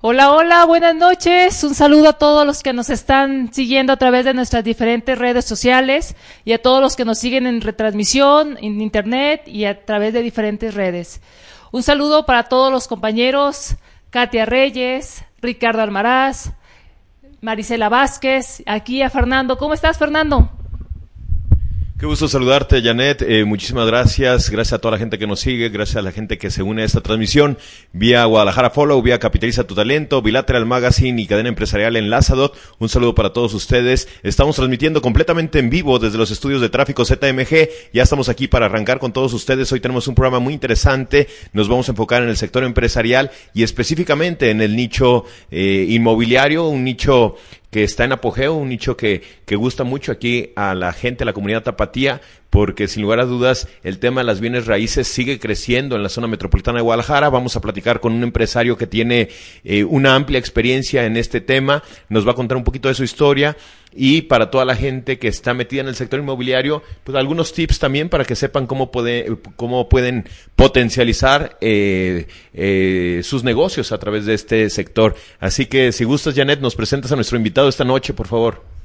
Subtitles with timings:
[0.00, 1.64] Hola, hola, buenas noches.
[1.64, 5.44] Un saludo a todos los que nos están siguiendo a través de nuestras diferentes redes
[5.44, 10.12] sociales y a todos los que nos siguen en retransmisión, en internet y a través
[10.12, 11.20] de diferentes redes.
[11.72, 13.74] Un saludo para todos los compañeros,
[14.10, 16.52] Katia Reyes, Ricardo Almaraz,
[17.40, 19.58] Marisela Vázquez, aquí a Fernando.
[19.58, 20.48] ¿Cómo estás, Fernando?
[21.98, 23.22] Qué gusto saludarte, Janet.
[23.22, 24.50] Eh, muchísimas gracias.
[24.50, 25.68] Gracias a toda la gente que nos sigue.
[25.68, 27.58] Gracias a la gente que se une a esta transmisión
[27.92, 32.56] vía Guadalajara Follow, vía Capitaliza tu Talento, Bilateral Magazine y Cadena Empresarial Enlazadot.
[32.78, 34.08] Un saludo para todos ustedes.
[34.22, 37.68] Estamos transmitiendo completamente en vivo desde los estudios de tráfico ZMG.
[37.92, 39.72] Ya estamos aquí para arrancar con todos ustedes.
[39.72, 41.26] Hoy tenemos un programa muy interesante.
[41.52, 46.68] Nos vamos a enfocar en el sector empresarial y específicamente en el nicho eh, inmobiliario,
[46.68, 47.34] un nicho
[47.70, 51.26] que está en apogeo, un nicho que, que gusta mucho aquí a la gente, a
[51.26, 55.38] la comunidad tapatía, porque sin lugar a dudas el tema de las bienes raíces sigue
[55.38, 57.28] creciendo en la zona metropolitana de Guadalajara.
[57.28, 59.28] Vamos a platicar con un empresario que tiene
[59.64, 63.04] eh, una amplia experiencia en este tema, nos va a contar un poquito de su
[63.04, 63.56] historia
[63.92, 67.78] y para toda la gente que está metida en el sector inmobiliario, pues algunos tips
[67.78, 74.26] también para que sepan cómo, puede, cómo pueden potencializar eh, eh, sus negocios a través
[74.26, 75.16] de este sector.
[75.40, 78.77] Así que si gustas, Janet, nos presentas a nuestro invitado esta noche, por favor.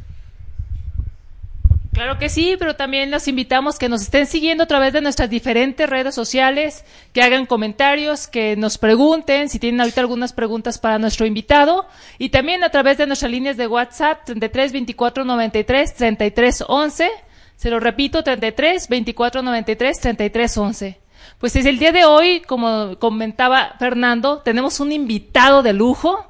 [1.93, 5.29] Claro que sí, pero también los invitamos que nos estén siguiendo a través de nuestras
[5.29, 10.97] diferentes redes sociales, que hagan comentarios, que nos pregunten si tienen ahorita algunas preguntas para
[10.97, 11.85] nuestro invitado
[12.17, 17.11] y también a través de nuestras líneas de WhatsApp 33 24 93 33 11.
[17.57, 20.99] Se lo repito, 33 24 93 33 11.
[21.37, 26.25] Pues es el día de hoy, como comentaba Fernando, tenemos un invitado de lujo,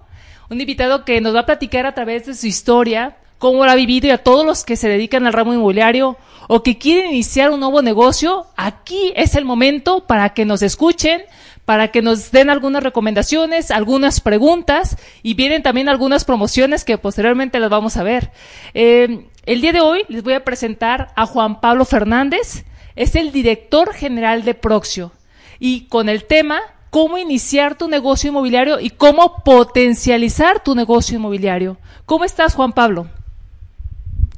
[0.50, 3.76] un invitado que nos va a platicar a través de su historia, cómo lo ha
[3.76, 6.16] vivido y a todos los que se dedican al ramo inmobiliario
[6.48, 11.24] o que quieren iniciar un nuevo negocio, aquí es el momento para que nos escuchen,
[11.66, 17.60] para que nos den algunas recomendaciones, algunas preguntas y vienen también algunas promociones que posteriormente
[17.60, 18.32] las vamos a ver.
[18.74, 22.64] Eh, el día de hoy les voy a presentar a Juan Pablo Fernández,
[22.96, 25.12] es el director general de Proxio
[25.60, 26.62] y con el tema
[26.92, 31.76] cómo iniciar tu negocio inmobiliario y cómo potencializar tu negocio inmobiliario.
[32.06, 33.10] ¿Cómo estás, Juan Pablo?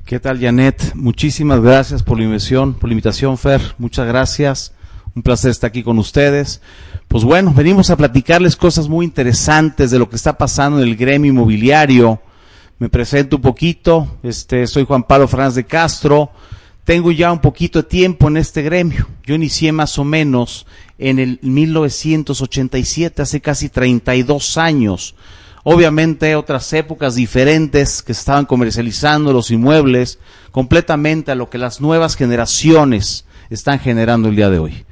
[0.06, 0.94] ¿Qué tal, Janet?
[0.94, 3.60] Muchísimas gracias por la invitación, por la invitación, Fer.
[3.80, 4.72] Muchas gracias.
[5.16, 6.62] Un placer estar aquí con ustedes.
[7.08, 10.96] Pues bueno, venimos a platicarles cosas muy interesantes de lo que está pasando en el
[10.96, 12.22] gremio inmobiliario.
[12.78, 14.20] Me presento un poquito.
[14.22, 16.30] Este, soy Juan Pablo Fernández de Castro.
[16.84, 19.08] Tengo ya un poquito de tiempo en este gremio.
[19.24, 20.68] Yo inicié más o menos
[21.00, 25.16] en el 1987, hace casi 32 años
[25.68, 30.20] obviamente otras épocas diferentes que estaban comercializando los inmuebles
[30.52, 34.86] completamente a lo que las nuevas generaciones están generando el día de hoy.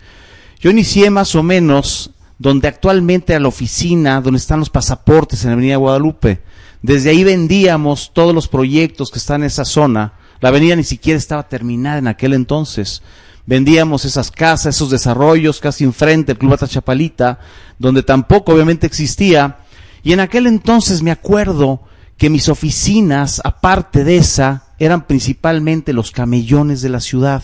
[0.60, 5.52] Yo inicié más o menos donde actualmente a la oficina, donde están los pasaportes en
[5.52, 6.42] la Avenida Guadalupe.
[6.82, 10.14] Desde ahí vendíamos todos los proyectos que están en esa zona.
[10.42, 13.04] La avenida ni siquiera estaba terminada en aquel entonces.
[13.46, 17.40] Vendíamos esas casas, esos desarrollos casi enfrente del Club Chapalita,
[17.78, 19.60] donde tampoco obviamente existía
[20.04, 21.82] y en aquel entonces me acuerdo
[22.18, 27.44] que mis oficinas, aparte de esa, eran principalmente los camellones de la ciudad,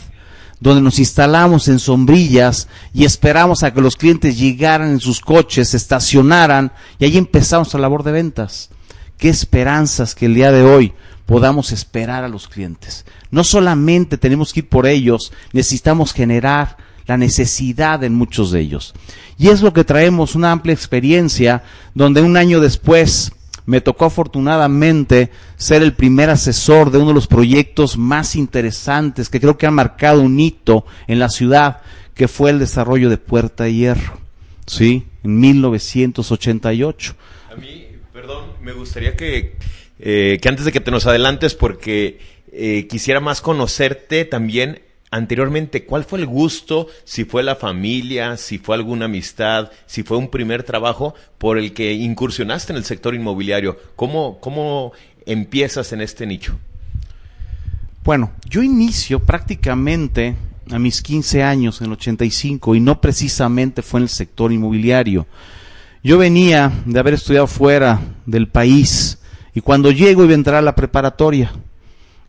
[0.60, 5.70] donde nos instalamos en sombrillas y esperamos a que los clientes llegaran en sus coches,
[5.70, 8.70] se estacionaran y ahí empezamos la labor de ventas.
[9.18, 10.94] Qué esperanzas que el día de hoy
[11.26, 13.06] podamos esperar a los clientes.
[13.32, 16.78] No solamente tenemos que ir por ellos, necesitamos generar
[17.10, 18.94] la necesidad en muchos de ellos.
[19.40, 21.64] Y es lo que traemos, una amplia experiencia,
[21.96, 23.32] donde un año después
[23.66, 29.40] me tocó afortunadamente ser el primer asesor de uno de los proyectos más interesantes que
[29.40, 31.82] creo que ha marcado un hito en la ciudad,
[32.14, 34.20] que fue el desarrollo de Puerta Hierro,
[34.68, 35.08] ¿sí?
[35.24, 37.16] En 1988.
[37.52, 39.58] A mí, perdón, me gustaría que,
[39.98, 42.20] eh, que antes de que te nos adelantes, porque
[42.52, 44.82] eh, quisiera más conocerte también
[45.12, 50.18] anteriormente, ¿cuál fue el gusto, si fue la familia, si fue alguna amistad, si fue
[50.18, 53.78] un primer trabajo por el que incursionaste en el sector inmobiliario?
[53.96, 54.94] ¿Cómo, cómo
[55.26, 56.58] empiezas en este nicho?
[58.04, 60.36] Bueno, yo inicio prácticamente
[60.72, 65.26] a mis 15 años, en el 85, y no precisamente fue en el sector inmobiliario.
[66.04, 69.18] Yo venía de haber estudiado fuera del país,
[69.54, 71.52] y cuando llego iba a entrar a la preparatoria,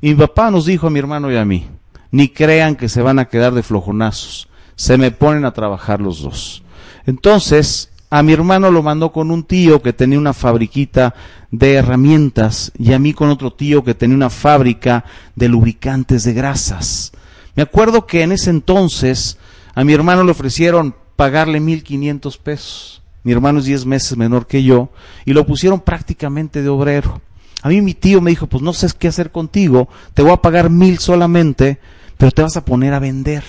[0.01, 1.67] y mi papá nos dijo a mi hermano y a mí,
[2.11, 6.23] ni crean que se van a quedar de flojonazos, se me ponen a trabajar los
[6.23, 6.63] dos.
[7.07, 11.15] Entonces, a mi hermano lo mandó con un tío que tenía una fabriquita
[11.51, 15.05] de herramientas y a mí con otro tío que tenía una fábrica
[15.37, 17.13] de lubricantes de grasas.
[17.55, 19.39] Me acuerdo que en ese entonces
[19.75, 23.03] a mi hermano le ofrecieron pagarle mil quinientos pesos.
[23.23, 24.91] Mi hermano es diez meses menor que yo
[25.25, 27.21] y lo pusieron prácticamente de obrero.
[27.63, 30.39] A mí mi tío me dijo, pues no sé qué hacer contigo, te voy a
[30.39, 31.79] pagar mil solamente,
[32.21, 33.43] pero te vas a poner a vender.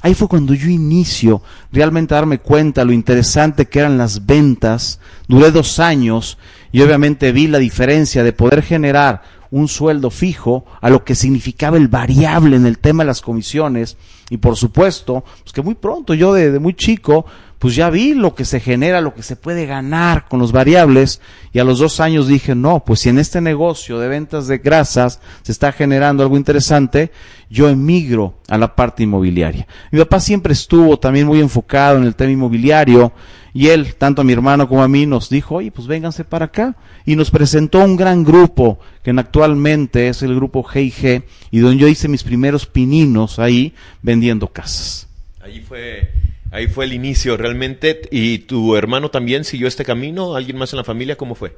[0.00, 5.00] Ahí fue cuando yo inicio realmente a darme cuenta lo interesante que eran las ventas.
[5.26, 6.38] Duré dos años
[6.70, 11.76] y obviamente vi la diferencia de poder generar un sueldo fijo a lo que significaba
[11.76, 13.96] el variable en el tema de las comisiones.
[14.30, 17.26] Y por supuesto, pues que muy pronto yo de, de muy chico
[17.64, 21.22] pues ya vi lo que se genera, lo que se puede ganar con los variables
[21.50, 24.58] y a los dos años dije, no, pues si en este negocio de ventas de
[24.58, 27.10] grasas se está generando algo interesante,
[27.48, 29.66] yo emigro a la parte inmobiliaria.
[29.90, 33.14] Mi papá siempre estuvo también muy enfocado en el tema inmobiliario
[33.54, 36.44] y él, tanto a mi hermano como a mí, nos dijo, oye, pues vénganse para
[36.44, 36.76] acá.
[37.06, 41.88] Y nos presentó un gran grupo, que actualmente es el grupo G&G, y donde yo
[41.88, 43.72] hice mis primeros pininos ahí
[44.02, 45.08] vendiendo casas.
[45.40, 46.10] Ahí fue
[46.54, 48.02] Ahí fue el inicio realmente.
[48.12, 50.36] ¿Y tu hermano también siguió este camino?
[50.36, 51.16] ¿Alguien más en la familia?
[51.16, 51.56] ¿Cómo fue?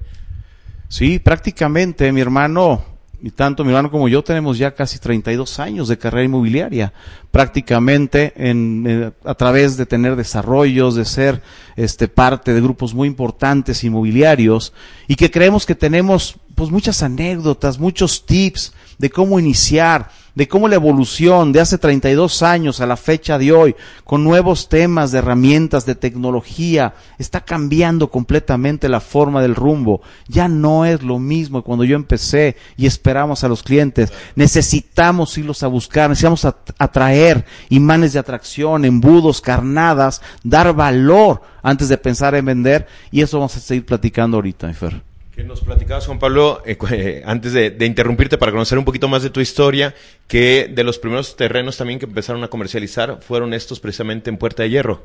[0.89, 2.83] Sí, prácticamente mi hermano,
[3.21, 6.95] y tanto mi hermano como yo tenemos ya casi 32 años de carrera inmobiliaria.
[7.31, 11.43] Prácticamente en, eh, a través de tener desarrollos, de ser
[11.77, 14.73] este, parte de grupos muy importantes inmobiliarios
[15.09, 20.69] y que creemos que tenemos pues muchas anécdotas, muchos tips de cómo iniciar, de cómo
[20.69, 23.75] la evolución de hace 32 años a la fecha de hoy,
[24.05, 30.03] con nuevos temas de herramientas, de tecnología, está cambiando completamente la forma del rumbo.
[30.29, 34.13] Ya no es lo mismo cuando yo empecé y esperamos a los clientes.
[34.35, 36.45] Necesitamos irlos a buscar, necesitamos
[36.79, 43.39] atraer imanes de atracción, embudos, carnadas, dar valor antes de pensar en vender y eso
[43.39, 45.16] vamos a seguir platicando ahorita, Fer.
[45.37, 49.07] Que nos platicabas, Juan Pablo, eh, eh, antes de, de, interrumpirte para conocer un poquito
[49.07, 49.95] más de tu historia,
[50.27, 54.63] que de los primeros terrenos también que empezaron a comercializar fueron estos precisamente en Puerta
[54.63, 55.05] de Hierro.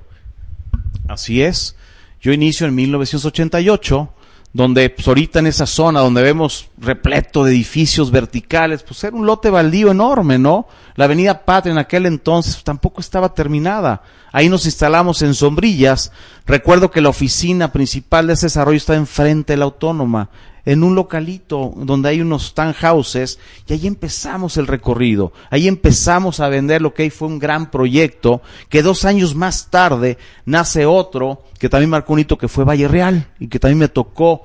[1.09, 1.75] Así es.
[2.21, 4.13] Yo inicio en 1988
[4.53, 9.25] donde pues ahorita en esa zona donde vemos repleto de edificios verticales, pues era un
[9.25, 10.67] lote baldío enorme, ¿no?
[10.95, 14.01] La avenida Patria en aquel entonces pues, tampoco estaba terminada.
[14.33, 16.11] Ahí nos instalamos en sombrillas.
[16.45, 20.29] Recuerdo que la oficina principal de ese desarrollo está enfrente de la autónoma,
[20.65, 25.33] en un localito donde hay unos townhouses, y ahí empezamos el recorrido.
[25.49, 29.69] Ahí empezamos a vender lo que ahí fue un gran proyecto, que dos años más
[29.69, 33.79] tarde nace otro, que también marcó un hito que fue Valle Real, y que también
[33.79, 34.43] me tocó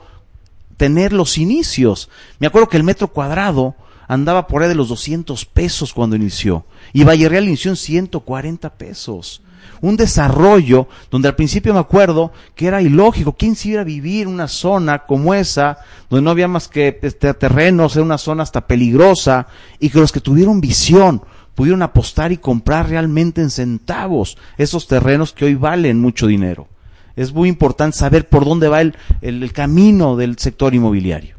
[0.76, 2.10] tener los inicios.
[2.38, 3.74] Me acuerdo que el metro cuadrado
[4.08, 8.74] andaba por ahí de los 200 pesos cuando inició, y Valle Real inició en 140
[8.74, 9.42] pesos
[9.80, 13.34] un desarrollo donde al principio me acuerdo que era ilógico.
[13.34, 15.78] ¿Quién se iba a vivir en una zona como esa,
[16.08, 19.46] donde no había más que este, terrenos, en una zona hasta peligrosa,
[19.78, 21.22] y que los que tuvieron visión
[21.54, 26.68] pudieron apostar y comprar realmente en centavos esos terrenos que hoy valen mucho dinero?
[27.16, 31.36] Es muy importante saber por dónde va el, el camino del sector inmobiliario.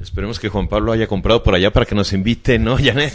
[0.00, 3.12] Esperemos que Juan Pablo haya comprado por allá para que nos invite, ¿no, Janet?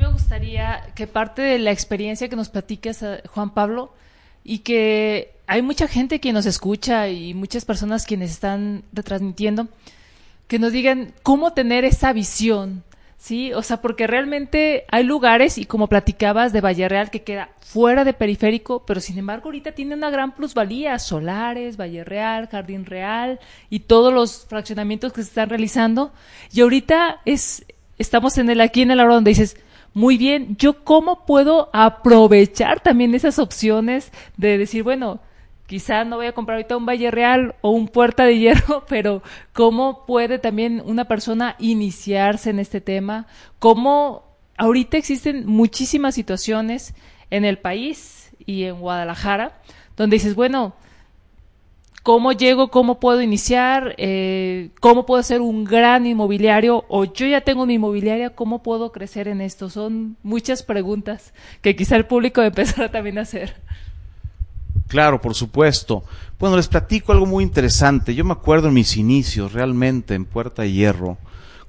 [0.00, 3.92] Me gustaría que parte de la experiencia que nos platiques, eh, Juan Pablo,
[4.44, 9.68] y que hay mucha gente que nos escucha y muchas personas quienes están retransmitiendo,
[10.46, 12.84] que nos digan cómo tener esa visión,
[13.16, 13.52] ¿sí?
[13.52, 18.04] O sea, porque realmente hay lugares, y como platicabas de Valle Real, que queda fuera
[18.04, 23.40] de periférico, pero sin embargo ahorita tiene una gran plusvalía, Solares, Valle Real, Jardín Real,
[23.68, 26.12] y todos los fraccionamientos que se están realizando,
[26.52, 27.66] y ahorita es,
[27.98, 29.56] estamos en el aquí en el hora donde dices,
[29.94, 35.20] muy bien, yo cómo puedo aprovechar también esas opciones de decir, bueno,
[35.66, 39.22] quizá no voy a comprar ahorita un Valle Real o un Puerta de Hierro, pero
[39.52, 43.26] cómo puede también una persona iniciarse en este tema,
[43.58, 44.24] cómo
[44.56, 46.94] ahorita existen muchísimas situaciones
[47.30, 49.60] en el país y en Guadalajara,
[49.96, 50.74] donde dices, bueno,
[52.02, 57.42] cómo llego, cómo puedo iniciar, eh, cómo puedo ser un gran inmobiliario o yo ya
[57.42, 59.70] tengo una inmobiliaria, cómo puedo crecer en esto.
[59.70, 63.56] Son muchas preguntas que quizá el público empezará también a hacer.
[64.88, 66.02] Claro, por supuesto.
[66.38, 68.14] Bueno, les platico algo muy interesante.
[68.14, 71.18] Yo me acuerdo en mis inicios, realmente en Puerta de Hierro,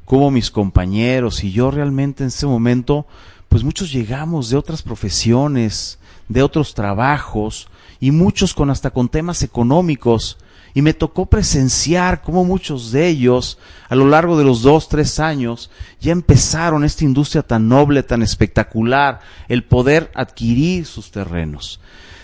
[0.05, 3.05] como mis compañeros y yo realmente en ese momento
[3.49, 7.67] pues muchos llegamos de otras profesiones, de otros trabajos,
[7.99, 10.37] y muchos con hasta con temas económicos.
[10.73, 13.57] Y me tocó presenciar cómo muchos de ellos,
[13.89, 18.21] a lo largo de los dos, tres años, ya empezaron esta industria tan noble, tan
[18.21, 21.79] espectacular, el poder adquirir sus terrenos.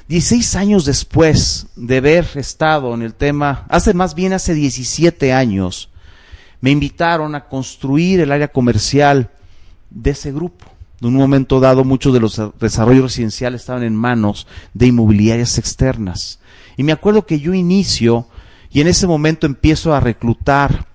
[0.07, 5.89] Dieciséis años después de haber estado en el tema, hace más bien hace 17 años,
[6.61, 9.31] me invitaron a construir el área comercial
[9.89, 10.74] de ese grupo.
[11.01, 16.39] En un momento dado, muchos de los desarrollos residenciales estaban en manos de inmobiliarias externas.
[16.77, 18.27] Y me acuerdo que yo inicio
[18.71, 20.87] y en ese momento empiezo a reclutar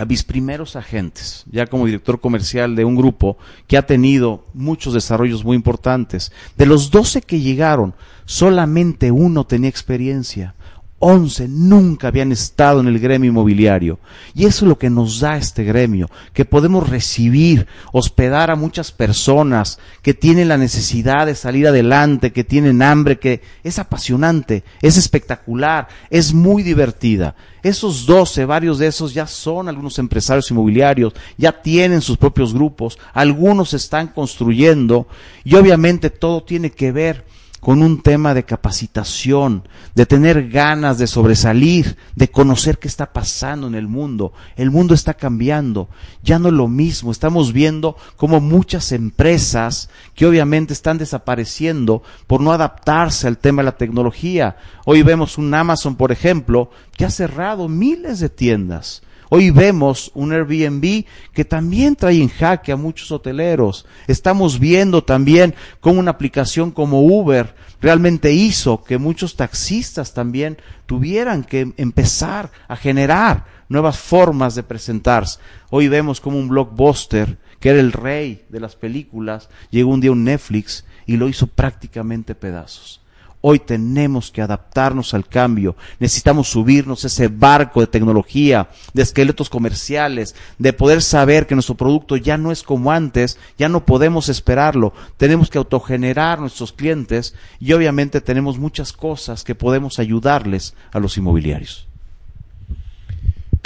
[0.00, 4.94] a mis primeros agentes, ya como director comercial de un grupo que ha tenido muchos
[4.94, 6.32] desarrollos muy importantes.
[6.56, 7.94] De los 12 que llegaron,
[8.24, 10.54] solamente uno tenía experiencia.
[11.02, 13.98] Once nunca habían estado en el gremio inmobiliario.
[14.34, 18.92] Y eso es lo que nos da este gremio, que podemos recibir, hospedar a muchas
[18.92, 24.98] personas que tienen la necesidad de salir adelante, que tienen hambre, que es apasionante, es
[24.98, 27.34] espectacular, es muy divertida.
[27.62, 32.98] Esos doce, varios de esos ya son algunos empresarios inmobiliarios, ya tienen sus propios grupos,
[33.14, 35.08] algunos están construyendo
[35.44, 37.24] y obviamente todo tiene que ver
[37.60, 43.66] con un tema de capacitación, de tener ganas de sobresalir, de conocer qué está pasando
[43.66, 44.32] en el mundo.
[44.56, 45.88] El mundo está cambiando,
[46.22, 47.12] ya no es lo mismo.
[47.12, 53.66] Estamos viendo como muchas empresas que obviamente están desapareciendo por no adaptarse al tema de
[53.66, 54.56] la tecnología.
[54.86, 60.32] Hoy vemos un Amazon, por ejemplo, que ha cerrado miles de tiendas Hoy vemos un
[60.32, 63.86] Airbnb que también trae en jaque a muchos hoteleros.
[64.08, 71.44] Estamos viendo también cómo una aplicación como Uber realmente hizo que muchos taxistas también tuvieran
[71.44, 75.38] que empezar a generar nuevas formas de presentarse.
[75.70, 80.10] Hoy vemos como un blockbuster, que era el rey de las películas, llegó un día
[80.10, 82.99] un Netflix y lo hizo prácticamente pedazos.
[83.42, 85.76] Hoy tenemos que adaptarnos al cambio.
[85.98, 92.16] Necesitamos subirnos ese barco de tecnología, de esqueletos comerciales, de poder saber que nuestro producto
[92.16, 94.92] ya no es como antes, ya no podemos esperarlo.
[95.16, 101.16] Tenemos que autogenerar nuestros clientes y obviamente tenemos muchas cosas que podemos ayudarles a los
[101.16, 101.89] inmobiliarios.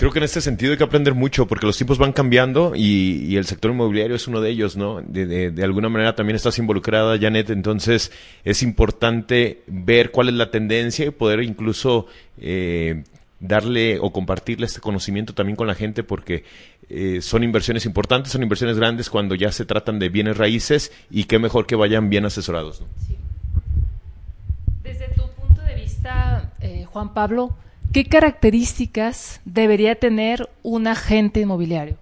[0.04, 3.36] Creo que en este sentido hay que aprender mucho porque los tiempos van cambiando y,
[3.36, 5.00] el sector inmobiliario es uno de ellos, ¿no?
[5.00, 8.12] De, alguna manera también estás involucrada, Janet, entonces
[8.44, 12.04] es importante ver cuál es la tendencia y poder incluso
[12.36, 13.04] eh,
[13.40, 16.44] darle o compartirle este conocimiento también con la gente porque
[16.90, 21.24] eh, son inversiones importantes, son inversiones grandes cuando ya se tratan de bienes raíces y
[21.24, 22.82] qué mejor que vayan bien asesorados.
[22.82, 22.88] ¿no?
[24.82, 27.56] Desde tu punto de vista, eh, Juan Pablo,
[27.94, 31.96] ¿Qué características debería tener un agente inmobiliario?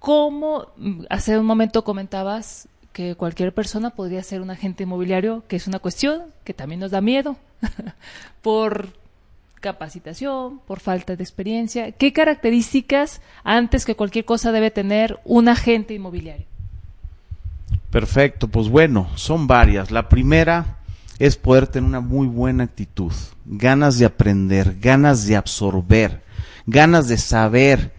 [0.00, 5.56] ¿Cómo, mm, hace un momento comentabas que cualquier persona podría ser un agente inmobiliario, que
[5.56, 7.38] es una cuestión que también nos da miedo
[8.42, 8.90] por
[9.62, 11.90] capacitación, por falta de experiencia.
[11.92, 16.44] ¿Qué características antes que cualquier cosa debe tener un agente inmobiliario?
[17.90, 19.90] Perfecto, pues bueno, son varias.
[19.90, 20.77] La primera
[21.18, 23.12] es poder tener una muy buena actitud,
[23.44, 26.22] ganas de aprender, ganas de absorber,
[26.66, 27.92] ganas de saber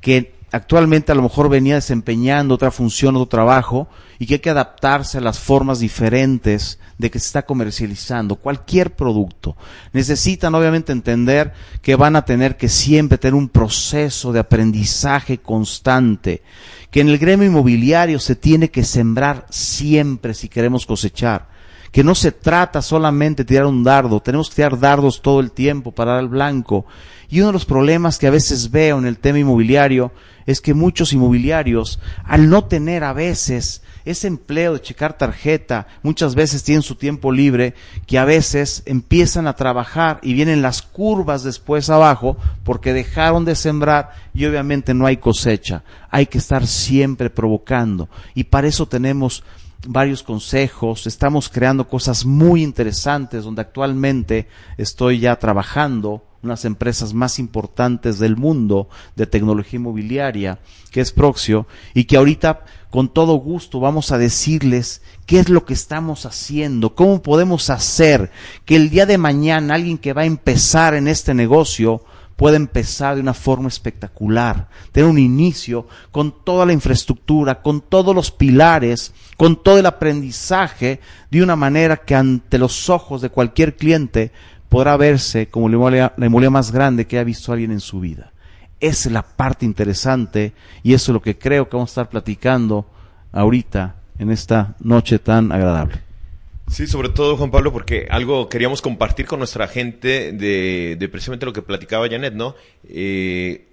[0.00, 4.50] que actualmente a lo mejor venía desempeñando otra función, otro trabajo, y que hay que
[4.50, 9.56] adaptarse a las formas diferentes de que se está comercializando cualquier producto.
[9.92, 16.42] Necesitan obviamente entender que van a tener que siempre tener un proceso de aprendizaje constante,
[16.90, 21.49] que en el gremio inmobiliario se tiene que sembrar siempre si queremos cosechar
[21.92, 25.50] que no se trata solamente de tirar un dardo, tenemos que tirar dardos todo el
[25.50, 26.86] tiempo para dar el blanco.
[27.28, 30.12] Y uno de los problemas que a veces veo en el tema inmobiliario
[30.46, 36.34] es que muchos inmobiliarios, al no tener a veces ese empleo de checar tarjeta, muchas
[36.34, 37.74] veces tienen su tiempo libre,
[38.06, 43.54] que a veces empiezan a trabajar y vienen las curvas después abajo porque dejaron de
[43.54, 45.84] sembrar y obviamente no hay cosecha.
[46.10, 48.08] Hay que estar siempre provocando.
[48.34, 49.44] Y para eso tenemos
[49.86, 57.38] varios consejos, estamos creando cosas muy interesantes donde actualmente estoy ya trabajando unas empresas más
[57.38, 60.58] importantes del mundo de tecnología inmobiliaria,
[60.90, 65.64] que es Proxio, y que ahorita con todo gusto vamos a decirles qué es lo
[65.64, 68.30] que estamos haciendo, cómo podemos hacer
[68.64, 72.02] que el día de mañana alguien que va a empezar en este negocio
[72.40, 78.14] puede empezar de una forma espectacular, tener un inicio con toda la infraestructura, con todos
[78.14, 83.76] los pilares, con todo el aprendizaje, de una manera que ante los ojos de cualquier
[83.76, 84.32] cliente
[84.70, 88.32] podrá verse como la inmobiliaria, más grande que ha visto alguien en su vida.
[88.80, 92.08] Esa es la parte interesante y eso es lo que creo que vamos a estar
[92.08, 92.86] platicando
[93.32, 96.09] ahorita en esta noche tan agradable.
[96.70, 101.44] Sí, sobre todo, Juan Pablo, porque algo queríamos compartir con nuestra gente de, de precisamente
[101.44, 102.54] lo que platicaba Janet, ¿no?
[102.88, 103.66] Eh,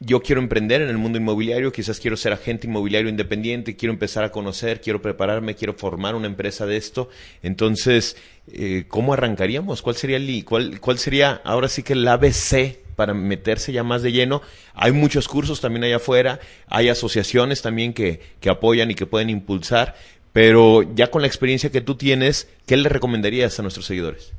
[0.00, 4.24] yo quiero emprender en el mundo inmobiliario, quizás quiero ser agente inmobiliario independiente, quiero empezar
[4.24, 7.10] a conocer, quiero prepararme, quiero formar una empresa de esto.
[7.42, 8.16] Entonces,
[8.52, 9.82] eh, ¿cómo arrancaríamos?
[9.82, 14.02] ¿Cuál sería el cuál, cuál sería ahora sí que el ABC para meterse ya más
[14.02, 14.40] de lleno?
[14.72, 19.28] Hay muchos cursos también allá afuera, hay asociaciones también que, que apoyan y que pueden
[19.30, 19.96] impulsar,
[20.38, 24.30] pero ya con la experiencia que tú tienes, ¿qué le recomendarías a nuestros seguidores?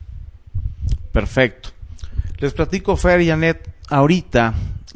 [1.12, 1.72] Perfecto.
[2.38, 4.54] Les platico, Fer y Janet, ahorita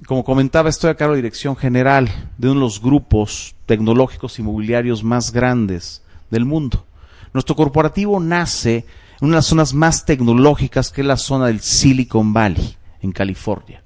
[0.07, 5.03] como comentaba, estoy a cargo de dirección general de uno de los grupos tecnológicos inmobiliarios
[5.03, 6.85] más grandes del mundo.
[7.33, 8.85] Nuestro corporativo nace
[9.19, 13.11] en una de las zonas más tecnológicas que es la zona del Silicon Valley, en
[13.11, 13.83] California,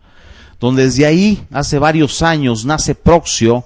[0.60, 3.66] donde desde ahí, hace varios años, nace Proxio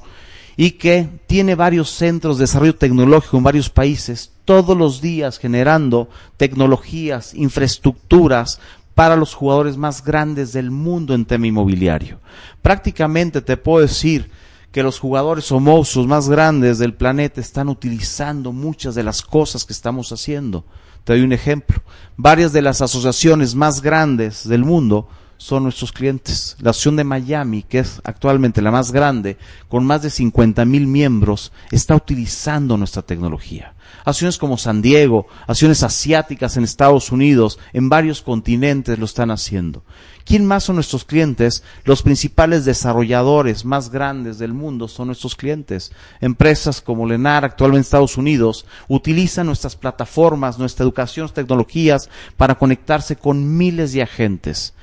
[0.62, 6.08] y que tiene varios centros de desarrollo tecnológico en varios países, todos los días generando
[6.38, 8.60] tecnologías, infraestructuras
[8.94, 12.20] para los jugadores más grandes del mundo en tema inmobiliario.
[12.62, 14.30] Prácticamente te puedo decir
[14.72, 19.65] que los jugadores o monstruos más grandes del planeta están utilizando muchas de las cosas
[19.65, 20.63] que estamos haciendo.
[21.06, 21.82] Te doy un ejemplo.
[22.18, 25.08] Varias de las asociaciones más grandes del mundo
[25.41, 26.55] son nuestros clientes.
[26.60, 29.38] La Asociación de Miami, que es actualmente la más grande,
[29.69, 33.74] con más de 50 mil miembros, está utilizando nuestra tecnología.
[34.05, 39.83] Acciones como San Diego, acciones asiáticas en Estados Unidos, en varios continentes lo están haciendo.
[40.25, 41.63] ¿Quién más son nuestros clientes?
[41.86, 45.91] Los principales desarrolladores más grandes del mundo son nuestros clientes.
[46.21, 53.15] Empresas como Lenar, actualmente en Estados Unidos, utilizan nuestras plataformas, nuestra educación, tecnologías para conectarse
[53.15, 54.75] con miles de agentes.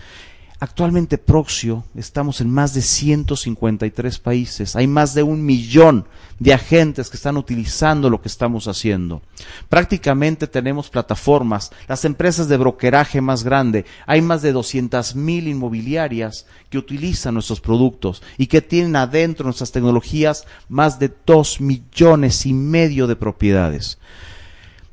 [0.61, 4.75] Actualmente Proxio estamos en más de 153 países.
[4.75, 6.05] Hay más de un millón
[6.41, 9.23] de agentes que están utilizando lo que estamos haciendo.
[9.69, 13.85] Prácticamente tenemos plataformas, las empresas de brokeraje más grande.
[14.05, 19.71] Hay más de 200 mil inmobiliarias que utilizan nuestros productos y que tienen adentro nuestras
[19.71, 23.99] tecnologías más de 2 millones y medio de propiedades.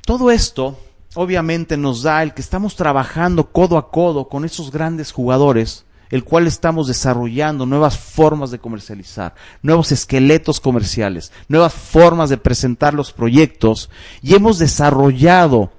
[0.02, 0.78] Todo esto
[1.16, 6.24] obviamente nos da el que estamos trabajando codo a codo con esos grandes jugadores, el
[6.24, 13.12] cual estamos desarrollando nuevas formas de comercializar, nuevos esqueletos comerciales, nuevas formas de presentar los
[13.12, 13.90] proyectos
[14.22, 15.72] y hemos desarrollado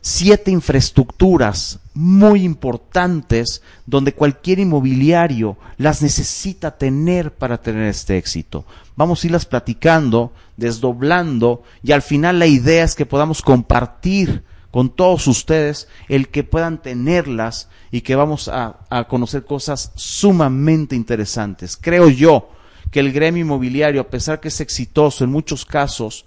[0.00, 8.64] siete infraestructuras muy importantes donde cualquier inmobiliario las necesita tener para tener este éxito.
[8.96, 14.42] Vamos a irlas platicando, desdoblando y al final la idea es que podamos compartir
[14.74, 21.78] con todos ustedes, el que puedan tenerlas y que vamos a, conocer cosas sumamente interesantes.
[21.80, 22.50] Creo yo
[22.90, 26.24] que el gremio inmobiliario, a pesar que es exitoso en muchos casos,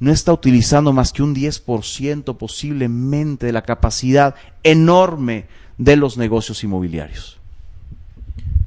[0.00, 5.46] no está utilizando más que un 10% posiblemente de la capacidad enorme
[5.78, 7.38] de los negocios inmobiliarios.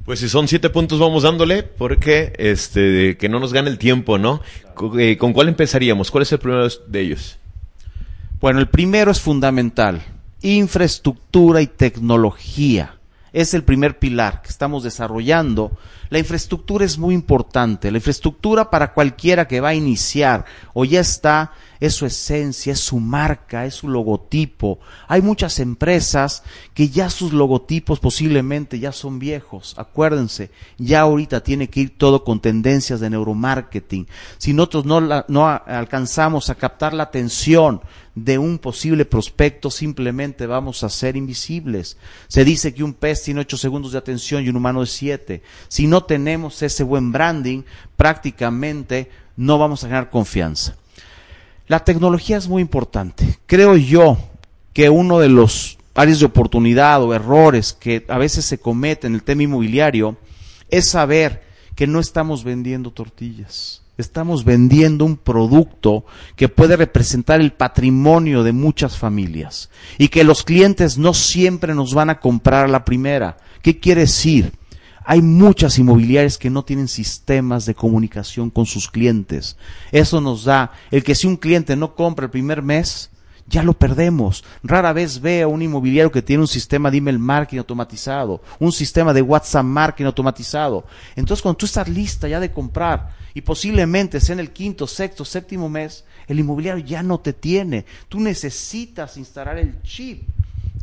[0.06, 4.16] Pues si son siete puntos vamos dándole, porque este que no nos gane el tiempo,
[4.16, 4.40] ¿no?
[4.72, 6.10] ¿Con eh, cuál empezaríamos?
[6.10, 7.38] ¿Cuál es el primero de ellos?
[8.40, 10.00] Bueno, el primero es fundamental,
[10.42, 13.00] infraestructura y tecnología.
[13.32, 15.72] Es el primer pilar que estamos desarrollando.
[16.10, 17.90] La infraestructura es muy importante.
[17.90, 20.44] La infraestructura para cualquiera que va a iniciar
[20.74, 24.80] o ya está es su esencia, es su marca, es su logotipo.
[25.06, 26.42] Hay muchas empresas
[26.74, 29.74] que ya sus logotipos posiblemente ya son viejos.
[29.78, 34.08] Acuérdense, ya ahorita tiene que ir todo con tendencias de neuromarketing.
[34.38, 37.80] Si nosotros no, alcanzamos a captar la atención
[38.14, 41.96] de un posible prospecto, simplemente vamos a ser invisibles.
[42.26, 45.42] Se dice que un pez tiene ocho segundos de atención y un humano de siete.
[45.68, 47.62] Si no tenemos ese buen branding,
[47.96, 50.76] prácticamente no vamos a ganar confianza.
[51.66, 53.38] La tecnología es muy importante.
[53.46, 54.18] Creo yo
[54.72, 59.14] que uno de los áreas de oportunidad o errores que a veces se cometen en
[59.16, 60.16] el tema inmobiliario
[60.70, 61.42] es saber
[61.74, 63.82] que no estamos vendiendo tortillas.
[63.98, 66.04] Estamos vendiendo un producto
[66.36, 71.94] que puede representar el patrimonio de muchas familias y que los clientes no siempre nos
[71.94, 73.36] van a comprar a la primera.
[73.60, 74.52] ¿Qué quiere decir?
[75.10, 79.56] Hay muchas inmobiliarias que no tienen sistemas de comunicación con sus clientes.
[79.90, 83.08] Eso nos da el que si un cliente no compra el primer mes,
[83.46, 84.44] ya lo perdemos.
[84.62, 88.70] Rara vez veo a un inmobiliario que tiene un sistema de email marketing automatizado, un
[88.70, 90.84] sistema de WhatsApp marketing automatizado.
[91.16, 95.24] Entonces, cuando tú estás lista ya de comprar y posiblemente sea en el quinto, sexto,
[95.24, 97.86] séptimo mes, el inmobiliario ya no te tiene.
[98.10, 100.28] Tú necesitas instalar el chip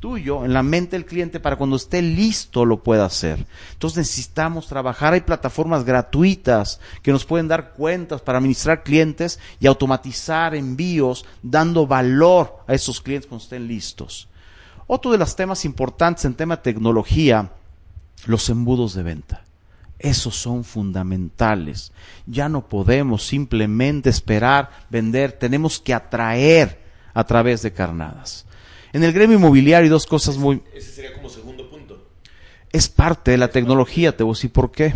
[0.06, 3.44] tuyo, en la mente del cliente, para cuando esté listo lo pueda hacer.
[3.74, 5.14] Entonces necesitamos trabajar.
[5.14, 11.88] Hay plataformas gratuitas que nos pueden dar cuentas para administrar clientes y automatizar envíos, dando
[11.88, 14.28] valor a esos clientes cuando estén listos.
[14.86, 17.50] Otro de los temas importantes en tema de tecnología,
[18.28, 19.42] los embudos de venta.
[19.98, 21.92] Esos son fundamentales.
[22.28, 26.80] Ya no podemos simplemente esperar vender, tenemos que atraer
[27.16, 28.45] a través de carnadas.
[28.96, 30.64] En el gremio inmobiliario hay dos cosas muy...
[30.74, 32.02] Ese sería como segundo punto.
[32.72, 34.94] Es parte de la tecnología, te voy a decir por qué.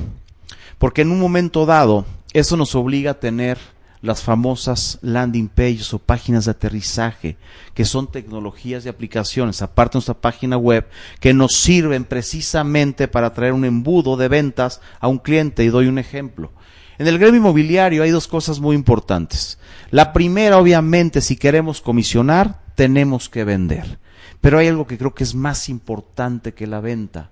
[0.77, 3.57] Porque en un momento dado, eso nos obliga a tener
[4.01, 7.35] las famosas landing pages o páginas de aterrizaje,
[7.73, 10.87] que son tecnologías y aplicaciones, aparte de nuestra página web,
[11.19, 15.65] que nos sirven precisamente para traer un embudo de ventas a un cliente.
[15.65, 16.53] Y doy un ejemplo.
[16.99, 19.59] En el gremio inmobiliario hay dos cosas muy importantes.
[19.91, 23.99] La primera, obviamente, si queremos comisionar, tenemos que vender.
[24.39, 27.29] Pero hay algo que creo que es más importante que la venta,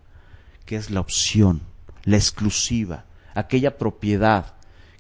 [0.66, 1.62] que es la opción,
[2.04, 4.56] la exclusiva, aquella propiedad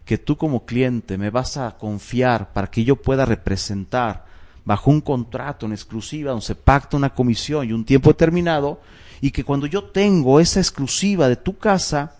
[0.06, 4.26] que tú como cliente me vas a confiar para que yo pueda representar
[4.64, 8.80] bajo un contrato en exclusiva donde se pacta una comisión y un tiempo determinado
[9.20, 12.16] y que cuando yo tengo esa exclusiva de tu casa,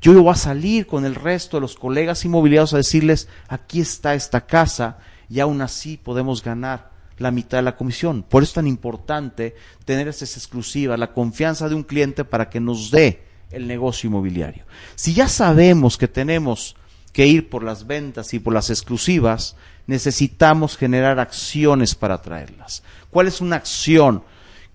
[0.00, 4.14] yo voy a salir con el resto de los colegas inmobiliarios a decirles, aquí está
[4.14, 6.91] esta casa y aún así podemos ganar
[7.22, 8.22] la mitad de la comisión.
[8.22, 9.54] Por eso es tan importante
[9.84, 14.64] tener esa exclusiva, la confianza de un cliente para que nos dé el negocio inmobiliario.
[14.94, 16.76] Si ya sabemos que tenemos
[17.12, 19.56] que ir por las ventas y por las exclusivas,
[19.86, 22.82] necesitamos generar acciones para atraerlas.
[23.10, 24.24] ¿Cuál es una acción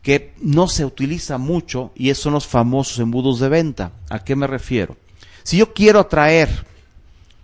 [0.02, 3.92] que no se utiliza mucho y son los famosos embudos de venta?
[4.10, 4.96] ¿A qué me refiero?
[5.44, 6.66] Si yo quiero atraer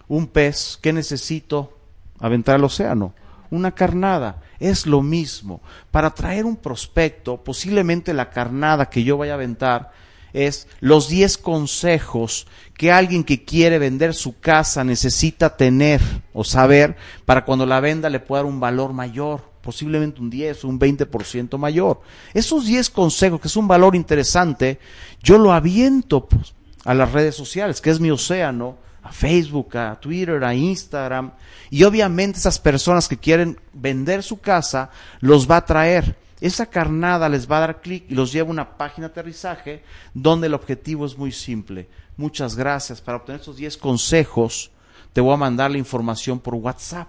[0.08, 1.78] un pez, ¿qué necesito?
[2.20, 3.14] Aventar al océano
[3.54, 4.42] una carnada.
[4.64, 5.60] Es lo mismo.
[5.92, 9.92] Para traer un prospecto, posiblemente la carnada que yo vaya a aventar
[10.32, 12.48] es los 10 consejos
[12.78, 16.00] que alguien que quiere vender su casa necesita tener
[16.32, 16.96] o saber
[17.26, 20.80] para cuando la venda le pueda dar un valor mayor, posiblemente un 10 o un
[20.80, 22.00] 20% mayor.
[22.34, 24.80] Esos 10 consejos, que es un valor interesante,
[25.22, 26.54] yo lo aviento pues,
[26.86, 31.32] a las redes sociales, que es mi océano, a Facebook, a Twitter, a Instagram.
[31.70, 34.90] Y obviamente esas personas que quieren vender su casa
[35.20, 36.18] los va a traer.
[36.42, 39.84] Esa carnada les va a dar clic y los lleva a una página de aterrizaje
[40.14, 41.88] donde el objetivo es muy simple.
[42.18, 43.02] Muchas gracias.
[43.02, 44.72] Para obtener estos 10 consejos,
[45.14, 47.08] te voy a mandar la información por WhatsApp.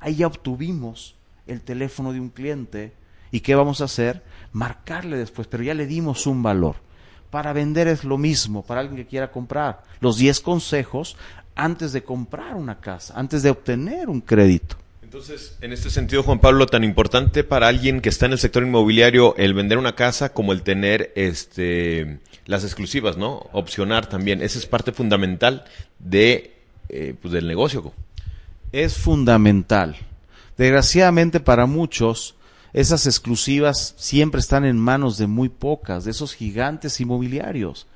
[0.00, 1.14] Ahí ya obtuvimos
[1.46, 2.92] el teléfono de un cliente.
[3.30, 4.22] ¿Y qué vamos a hacer?
[4.52, 6.76] Marcarle después, pero ya le dimos un valor.
[7.34, 9.82] Para vender es lo mismo, para alguien que quiera comprar.
[9.98, 11.16] Los 10 consejos
[11.56, 14.76] antes de comprar una casa, antes de obtener un crédito.
[15.02, 18.62] Entonces, en este sentido, Juan Pablo, tan importante para alguien que está en el sector
[18.62, 23.48] inmobiliario el vender una casa como el tener este las exclusivas, ¿no?
[23.50, 24.40] Opcionar también.
[24.40, 25.64] Esa es parte fundamental
[25.98, 26.54] de
[26.88, 27.92] eh, pues, del negocio.
[28.70, 29.96] Es fundamental.
[30.56, 32.36] Desgraciadamente para muchos
[32.74, 37.86] esas exclusivas siempre están en manos de muy pocas, de esos gigantes inmobiliarios.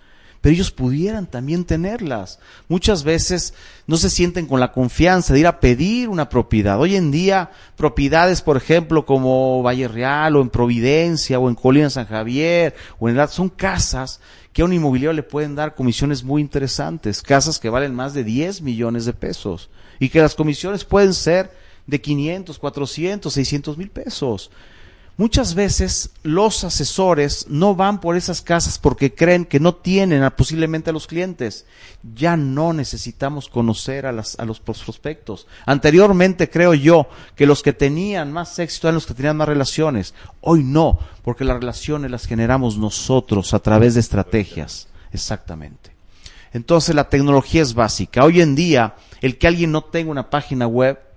[0.41, 2.39] Pero ellos pudieran también tenerlas.
[2.69, 3.55] Muchas veces
[3.89, 6.79] no se sienten con la confianza de ir a pedir una propiedad.
[6.79, 11.91] Hoy en día, propiedades, por ejemplo, como Valle Real o en Providencia o en Colina
[11.91, 14.21] San Javier o en el son casas
[14.53, 17.21] que a un inmobiliario le pueden dar comisiones muy interesantes.
[17.21, 19.71] Casas que valen más de 10 millones de pesos.
[19.99, 21.51] Y que las comisiones pueden ser
[21.89, 24.51] de 500, 400, 600 mil pesos.
[25.17, 30.91] Muchas veces los asesores no van por esas casas porque creen que no tienen posiblemente
[30.91, 31.67] a los clientes.
[32.15, 35.49] Ya no necesitamos conocer a, las, a los prospectos.
[35.67, 40.15] Anteriormente creo yo que los que tenían más éxito eran los que tenían más relaciones.
[40.41, 44.87] Hoy no, porque las relaciones las generamos nosotros a través de estrategias.
[45.13, 45.91] Exactamente.
[46.53, 48.25] Entonces la tecnología es básica.
[48.25, 51.08] Hoy en día, el que alguien no tenga una página web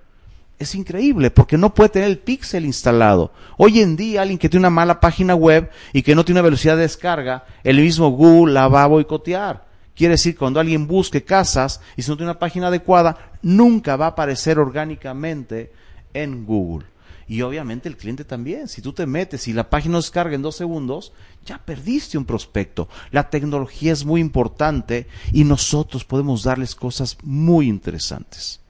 [0.61, 3.33] es increíble porque no puede tener el pixel instalado.
[3.57, 6.45] Hoy en día, alguien que tiene una mala página web y que no tiene una
[6.45, 9.65] velocidad de descarga, el mismo Google la va a boicotear.
[9.95, 14.05] Quiere decir, cuando alguien busque casas y si no tiene una página adecuada, nunca va
[14.05, 15.71] a aparecer orgánicamente
[16.13, 16.85] en Google.
[17.27, 18.67] Y obviamente el cliente también.
[18.67, 21.11] Si tú te metes y la página no descarga en dos segundos,
[21.43, 22.87] ya perdiste un prospecto.
[23.09, 28.60] La tecnología es muy importante y nosotros podemos darles cosas muy interesantes.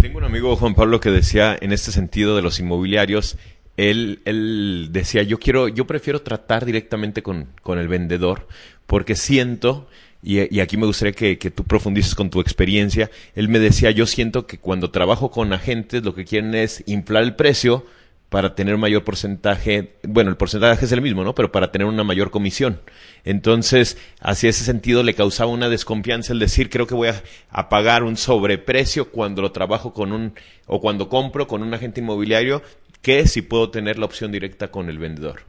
[0.00, 3.36] Tengo un amigo, Juan Pablo, que decía en este sentido de los inmobiliarios,
[3.76, 8.48] él, él decía, yo quiero, yo prefiero tratar directamente con, con el vendedor
[8.86, 9.88] porque siento,
[10.22, 14.06] y, aquí me gustaría que, que, tú profundices con tu experiencia, él me decía, yo
[14.06, 17.86] siento que cuando trabajo con agentes lo que quieren es inflar el precio
[18.32, 21.34] para tener un mayor porcentaje, bueno, el porcentaje es el mismo, ¿no?
[21.34, 22.80] Pero para tener una mayor comisión.
[23.24, 27.68] Entonces, hacia ese sentido le causaba una desconfianza el decir, creo que voy a, a
[27.68, 30.32] pagar un sobreprecio cuando lo trabajo con un,
[30.66, 32.62] o cuando compro con un agente inmobiliario,
[33.02, 35.42] que si puedo tener la opción directa con el vendedor.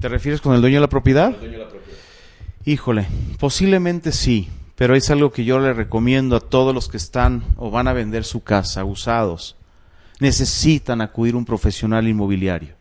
[0.00, 1.28] ¿Te refieres con el dueño de la propiedad?
[1.28, 1.98] El dueño de la propiedad.
[2.64, 3.06] Híjole,
[3.38, 7.70] posiblemente sí, pero es algo que yo le recomiendo a todos los que están o
[7.70, 9.54] van a vender su casa usados.
[10.20, 12.74] Necesitan acudir a un profesional inmobiliario.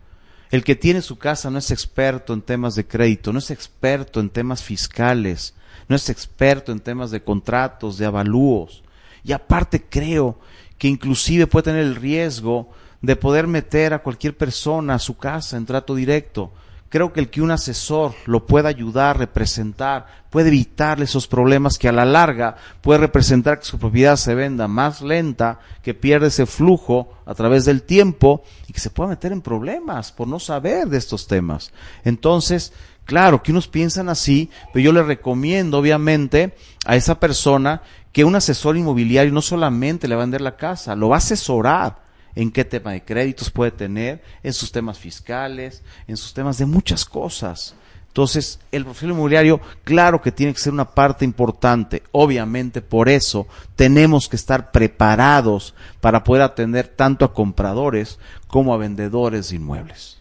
[0.52, 4.20] El que tiene su casa no es experto en temas de crédito, no es experto
[4.20, 5.56] en temas fiscales,
[5.88, 8.84] no es experto en temas de contratos, de avalúos.
[9.24, 10.40] Y aparte creo
[10.78, 12.70] que inclusive puede tener el riesgo
[13.02, 16.54] de poder meter a cualquier persona a su casa en trato directo
[16.94, 21.90] creo que el que un asesor lo pueda ayudar, representar, puede evitarle esos problemas que
[21.90, 26.46] a la larga puede representar que su propiedad se venda más lenta, que pierde ese
[26.46, 30.88] flujo a través del tiempo y que se pueda meter en problemas por no saber
[30.88, 31.72] de estos temas.
[32.04, 32.74] Entonces,
[33.06, 38.36] claro que unos piensan así, pero yo le recomiendo obviamente a esa persona que un
[38.36, 42.03] asesor inmobiliario no solamente le va a vender la casa, lo va a asesorar
[42.36, 46.66] en qué tema de créditos puede tener, en sus temas fiscales, en sus temas de
[46.66, 47.76] muchas cosas.
[48.08, 52.04] Entonces, el profesional inmobiliario, claro que tiene que ser una parte importante.
[52.12, 58.78] Obviamente, por eso tenemos que estar preparados para poder atender tanto a compradores como a
[58.78, 60.20] vendedores de inmuebles.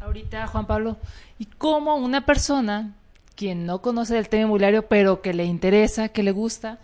[0.00, 0.96] Ahorita, Juan Pablo,
[1.38, 2.94] ¿y cómo una persona
[3.38, 6.80] quien no conoce el tema inmobiliario, pero que le interesa, que le gusta,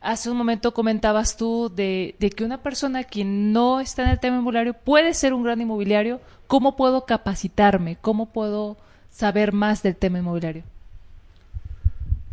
[0.00, 4.38] Hace un momento comentabas tú de, que una persona que no está en el tema
[4.38, 6.20] inmobiliario puede ser un gran inmobiliario.
[6.46, 7.96] ¿Cómo puedo capacitarme?
[8.00, 8.78] ¿Cómo puedo
[9.10, 10.62] saber más del tema inmobiliario?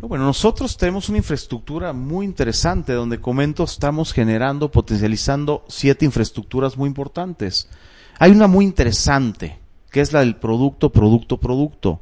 [0.00, 6.86] Bueno, nosotros tenemos una infraestructura muy interesante donde comento estamos generando, potencializando siete infraestructuras muy
[6.86, 7.68] importantes.
[8.18, 9.58] Hay una muy interesante
[9.90, 12.00] que es la del producto, producto, producto.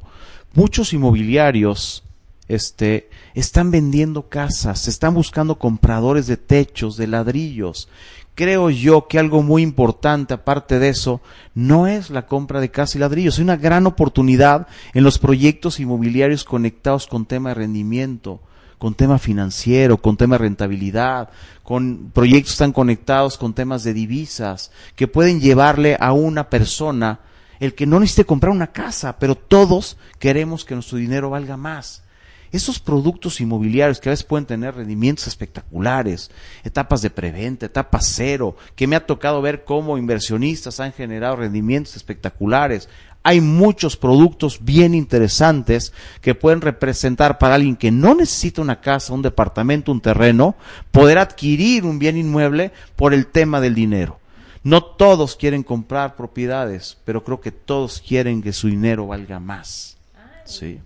[0.53, 2.03] Muchos inmobiliarios
[2.47, 7.89] este, están vendiendo casas, están buscando compradores de techos, de ladrillos.
[8.35, 11.21] Creo yo que algo muy importante, aparte de eso,
[11.55, 13.37] no es la compra de casa y ladrillos.
[13.37, 18.39] Hay una gran oportunidad en los proyectos inmobiliarios conectados con tema de rendimiento,
[18.77, 21.29] con tema financiero, con tema de rentabilidad,
[21.63, 27.21] con proyectos están conectados con temas de divisas, que pueden llevarle a una persona
[27.59, 32.03] el que no necesite comprar una casa, pero todos queremos que nuestro dinero valga más
[32.51, 36.31] esos productos inmobiliarios que a veces pueden tener rendimientos espectaculares,
[36.63, 41.95] etapas de preventa, etapa cero, que me ha tocado ver cómo inversionistas han generado rendimientos
[41.95, 42.89] espectaculares.
[43.23, 49.13] Hay muchos productos bien interesantes que pueden representar para alguien que no necesita una casa,
[49.13, 50.55] un departamento, un terreno,
[50.91, 54.19] poder adquirir un bien inmueble por el tema del dinero.
[54.63, 59.97] No todos quieren comprar propiedades, pero creo que todos quieren que su dinero valga más.
[60.45, 60.79] Sí.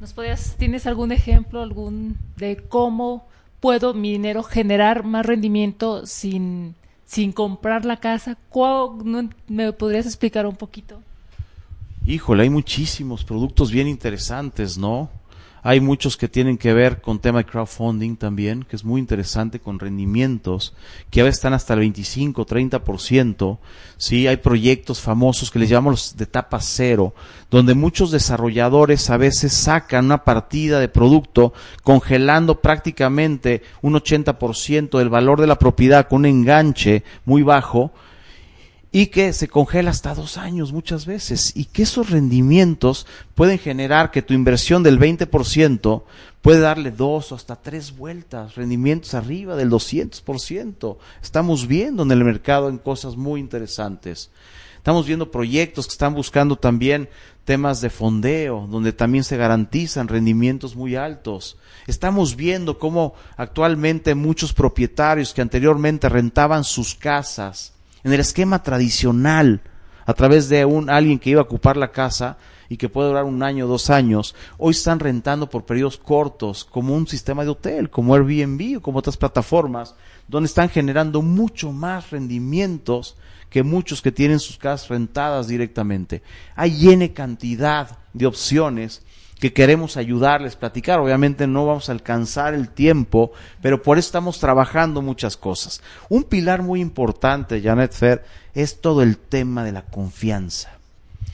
[0.00, 0.14] ¿Nos
[0.56, 3.26] tienes algún ejemplo, algún de cómo
[3.60, 8.38] puedo mi dinero generar más rendimiento sin, sin comprar la casa?
[9.46, 11.02] ¿Me podrías explicar un poquito?
[12.06, 15.10] Híjole, hay muchísimos productos bien interesantes, ¿no?
[15.62, 19.60] Hay muchos que tienen que ver con tema de crowdfunding también, que es muy interesante,
[19.60, 20.74] con rendimientos,
[21.10, 23.58] que a veces están hasta el 25, 30%.
[23.98, 27.14] Sí, hay proyectos famosos que les llamamos de etapa cero,
[27.50, 35.10] donde muchos desarrolladores a veces sacan una partida de producto congelando prácticamente un 80% del
[35.10, 37.92] valor de la propiedad con un enganche muy bajo,
[38.92, 44.10] y que se congela hasta dos años muchas veces y que esos rendimientos pueden generar
[44.10, 46.02] que tu inversión del 20%
[46.42, 50.96] puede darle dos o hasta tres vueltas, rendimientos arriba del 200%.
[51.22, 54.30] Estamos viendo en el mercado en cosas muy interesantes.
[54.76, 57.10] Estamos viendo proyectos que están buscando también
[57.44, 61.58] temas de fondeo, donde también se garantizan rendimientos muy altos.
[61.86, 67.74] Estamos viendo cómo actualmente muchos propietarios que anteriormente rentaban sus casas,
[68.04, 69.60] en el esquema tradicional,
[70.06, 72.36] a través de un alguien que iba a ocupar la casa
[72.68, 76.94] y que puede durar un año, dos años, hoy están rentando por periodos cortos, como
[76.94, 79.94] un sistema de hotel, como Airbnb o como otras plataformas,
[80.28, 83.16] donde están generando mucho más rendimientos
[83.50, 86.22] que muchos que tienen sus casas rentadas directamente.
[86.54, 89.02] Hay N cantidad de opciones
[89.40, 91.00] que queremos ayudarles, platicar.
[91.00, 95.82] Obviamente no vamos a alcanzar el tiempo, pero por eso estamos trabajando muchas cosas.
[96.08, 98.24] Un pilar muy importante, Janet Fer,
[98.54, 100.70] es todo el tema de la confianza.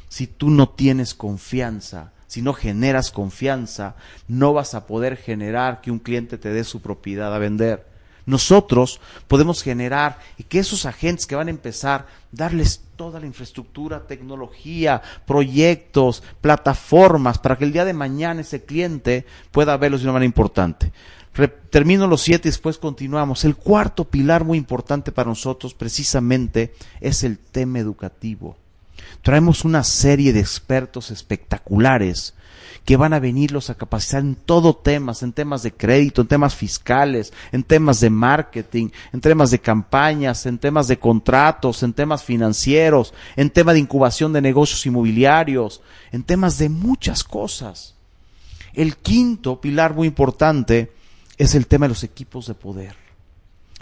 [0.09, 3.97] Si tú no tienes confianza, si no generas confianza,
[4.29, 7.96] no vas a poder generar que un cliente te dé su propiedad a vender.
[8.27, 14.07] Nosotros podemos generar y que esos agentes que van a empezar, darles toda la infraestructura,
[14.07, 20.15] tecnología, proyectos, plataformas, para que el día de mañana ese cliente pueda verlos de una
[20.15, 20.93] manera importante.
[21.71, 23.45] termino los siete y después continuamos.
[23.45, 28.57] El cuarto pilar muy importante para nosotros precisamente es el tema educativo.
[29.23, 32.35] Traemos una serie de expertos espectaculares
[32.87, 36.55] que van a venirlos a capacitar en todo temas, en temas de crédito, en temas
[36.55, 42.23] fiscales, en temas de marketing, en temas de campañas, en temas de contratos, en temas
[42.23, 47.97] financieros, en tema de incubación de negocios inmobiliarios, en temas de muchas cosas.
[48.73, 50.93] El quinto pilar muy importante
[51.39, 52.95] es el tema de los equipos de poder.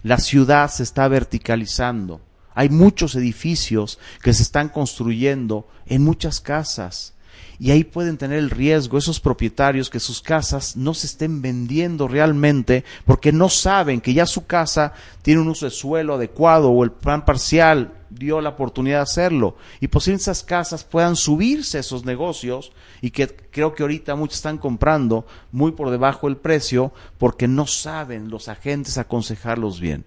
[0.03, 2.23] La ciudad se está verticalizando.
[2.55, 7.13] Hay muchos edificios que se están construyendo en muchas casas
[7.64, 12.07] y ahí pueden tener el riesgo esos propietarios que sus casas no se estén vendiendo
[12.07, 16.85] realmente porque no saben que ya su casa tiene un uso de suelo adecuado o
[16.85, 22.05] el plan parcial dio la oportunidad de hacerlo y posiblemente esas casas puedan subirse esos
[22.05, 27.48] negocios y que creo que ahorita muchos están comprando muy por debajo del precio porque
[27.48, 30.05] no saben los agentes aconsejarlos bien.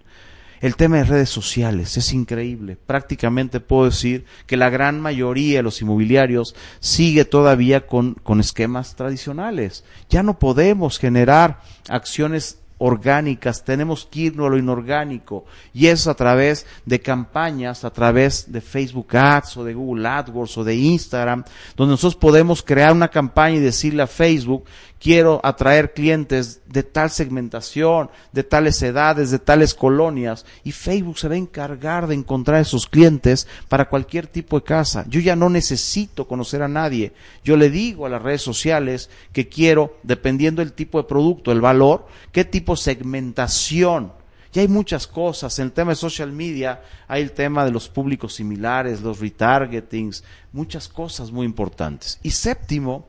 [0.60, 2.76] El tema de redes sociales es increíble.
[2.76, 8.96] Prácticamente puedo decir que la gran mayoría de los inmobiliarios sigue todavía con, con esquemas
[8.96, 9.84] tradicionales.
[10.10, 15.44] Ya no podemos generar acciones orgánicas, tenemos que irnos a lo inorgánico
[15.74, 20.58] y eso a través de campañas, a través de Facebook Ads o de Google AdWords
[20.58, 21.44] o de Instagram,
[21.76, 24.64] donde nosotros podemos crear una campaña y decirle a Facebook,
[24.98, 31.28] quiero atraer clientes de tal segmentación, de tales edades, de tales colonias, y Facebook se
[31.28, 35.04] va a encargar de encontrar esos clientes para cualquier tipo de casa.
[35.08, 37.12] Yo ya no necesito conocer a nadie.
[37.44, 41.60] Yo le digo a las redes sociales que quiero, dependiendo del tipo de producto, el
[41.60, 44.12] valor, qué tipo de segmentación.
[44.54, 45.58] Y hay muchas cosas.
[45.58, 50.24] En el tema de social media hay el tema de los públicos similares, los retargetings,
[50.52, 52.18] muchas cosas muy importantes.
[52.22, 53.08] Y séptimo,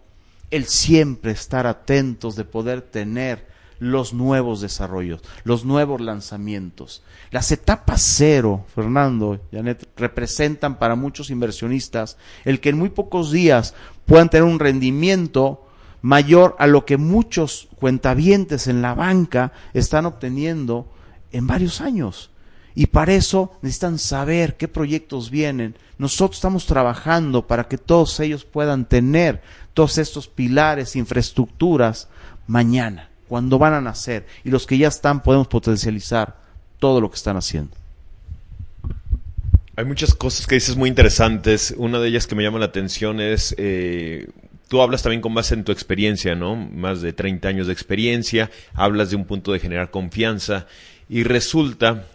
[0.51, 3.47] el siempre estar atentos de poder tener
[3.79, 7.01] los nuevos desarrollos, los nuevos lanzamientos.
[7.31, 13.73] Las etapas cero, Fernando, Janet, representan para muchos inversionistas el que en muy pocos días
[14.05, 15.65] puedan tener un rendimiento
[16.01, 20.91] mayor a lo que muchos cuentavientes en la banca están obteniendo
[21.31, 22.31] en varios años.
[22.79, 25.75] Y para eso necesitan saber qué proyectos vienen.
[25.97, 29.41] Nosotros estamos trabajando para que todos ellos puedan tener
[29.73, 32.07] todos estos pilares, infraestructuras,
[32.47, 34.27] mañana, cuando van a nacer.
[34.45, 36.37] Y los que ya están podemos potencializar
[36.79, 37.75] todo lo que están haciendo.
[39.75, 41.75] Hay muchas cosas que dices muy interesantes.
[41.75, 44.29] Una de ellas que me llama la atención es, eh,
[44.69, 46.55] tú hablas también con base en tu experiencia, ¿no?
[46.55, 50.65] Más de 30 años de experiencia, hablas de un punto de generar confianza
[51.09, 52.05] y resulta,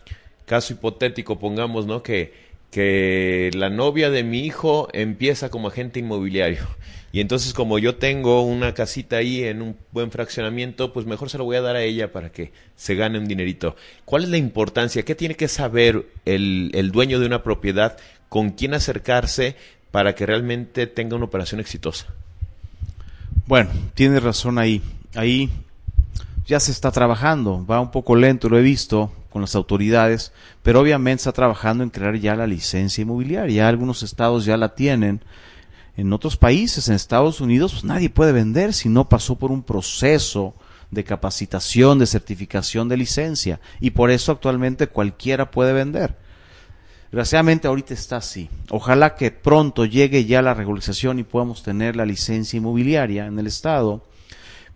[0.46, 2.02] caso hipotético, pongamos, ¿no?
[2.02, 2.32] Que,
[2.70, 6.66] que la novia de mi hijo empieza como agente inmobiliario
[7.14, 11.38] y entonces como yo tengo una casita ahí en un buen fraccionamiento, pues mejor se
[11.38, 13.76] lo voy a dar a ella para que se gane un dinerito.
[14.04, 15.04] ¿Cuál es la importancia?
[15.04, 17.96] ¿Qué tiene que saber el, el dueño de una propiedad?
[18.28, 19.54] ¿Con quién acercarse
[19.92, 22.08] para que realmente tenga una operación exitosa?
[23.46, 24.82] Bueno, tiene razón ahí.
[25.14, 25.50] Ahí
[26.48, 30.78] ya se está trabajando, va un poco lento, lo he visto con las autoridades, pero
[30.78, 33.66] obviamente está trabajando en crear ya la licencia inmobiliaria.
[33.66, 35.22] Algunos estados ya la tienen
[35.96, 39.64] en otros países, en Estados Unidos, pues nadie puede vender si no pasó por un
[39.64, 40.54] proceso
[40.92, 43.58] de capacitación, de certificación de licencia.
[43.80, 46.14] Y por eso actualmente cualquiera puede vender.
[47.06, 48.48] Desgraciadamente ahorita está así.
[48.70, 53.48] Ojalá que pronto llegue ya la regularización y podamos tener la licencia inmobiliaria en el
[53.48, 54.04] Estado.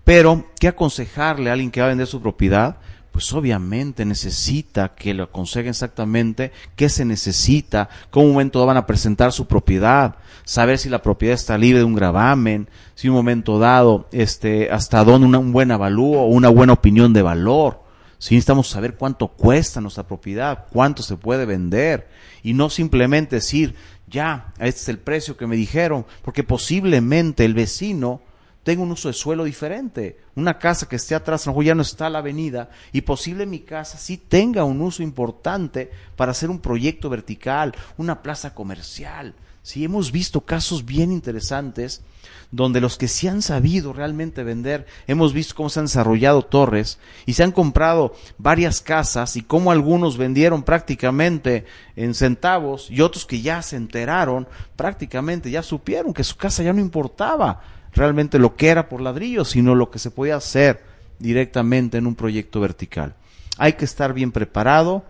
[0.03, 2.79] Pero, ¿qué aconsejarle a alguien que va a vender su propiedad?
[3.19, 9.33] Pues obviamente necesita que lo aconsejen exactamente qué se necesita, un momento van a presentar
[9.33, 14.09] su propiedad, saber si la propiedad está libre de un gravamen, si un momento dado,
[14.13, 17.83] este, hasta dónde un buen avalúo o una buena opinión de valor.
[18.19, 22.07] Si necesitamos saber cuánto cuesta nuestra propiedad, cuánto se puede vender
[22.45, 23.75] y no simplemente decir,
[24.07, 28.21] ya, este es el precio que me dijeron, porque posiblemente el vecino
[28.69, 30.19] tengo un uso de suelo diferente.
[30.35, 33.01] Una casa que esté atrás, a lo mejor ya no está a la avenida y
[33.01, 38.55] posible mi casa sí tenga un uso importante para hacer un proyecto vertical, una plaza
[38.55, 39.35] comercial.
[39.63, 42.03] Sí, hemos visto casos bien interesantes
[42.51, 46.99] donde los que sí han sabido realmente vender, hemos visto cómo se han desarrollado torres
[47.25, 51.65] y se han comprado varias casas y cómo algunos vendieron prácticamente
[51.97, 54.47] en centavos y otros que ya se enteraron,
[54.77, 57.63] prácticamente ya supieron que su casa ya no importaba
[57.93, 60.83] realmente lo que era por ladrillo, sino lo que se podía hacer
[61.19, 63.15] directamente en un proyecto vertical.
[63.59, 65.05] Hay que estar bien preparado.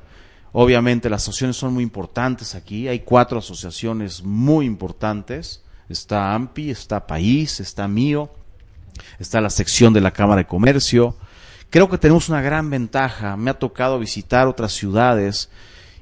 [0.52, 2.88] Obviamente las asociaciones son muy importantes aquí.
[2.88, 5.62] Hay cuatro asociaciones muy importantes.
[5.88, 8.30] Está AMPI, está País, está Mío,
[9.18, 11.16] está la sección de la Cámara de Comercio.
[11.70, 13.36] Creo que tenemos una gran ventaja.
[13.36, 15.50] Me ha tocado visitar otras ciudades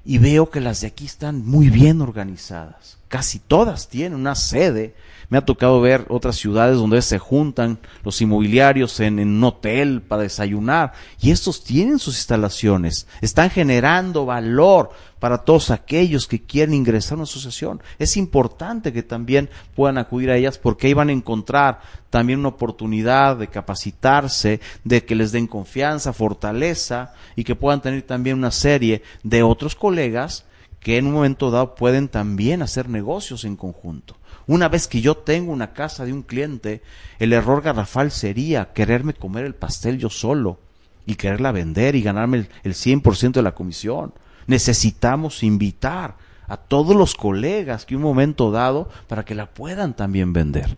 [0.04, 2.98] y veo que las de aquí están muy bien organizadas.
[3.08, 4.94] Casi todas tienen una sede
[5.28, 10.22] me ha tocado ver otras ciudades donde se juntan los inmobiliarios en, un hotel para
[10.22, 17.12] desayunar y estos tienen sus instalaciones, están generando valor para todos aquellos que quieren ingresar
[17.12, 17.80] a una asociación.
[17.98, 22.50] Es importante que también puedan acudir a ellas porque ahí van a encontrar también una
[22.50, 28.50] oportunidad de capacitarse, de que les den confianza, fortaleza y que puedan tener también una
[28.50, 30.44] serie de otros colegas
[30.80, 34.16] que en un momento dado pueden también hacer negocios en conjunto.
[34.46, 36.82] Una vez que yo tengo una casa de un cliente,
[37.18, 40.58] el error garrafal sería quererme comer el pastel yo solo
[41.04, 44.12] y quererla vender y ganarme el, 100% de la comisión.
[44.46, 46.16] Necesitamos invitar
[46.46, 50.76] a todos los colegas que un momento dado para que la puedan también vender.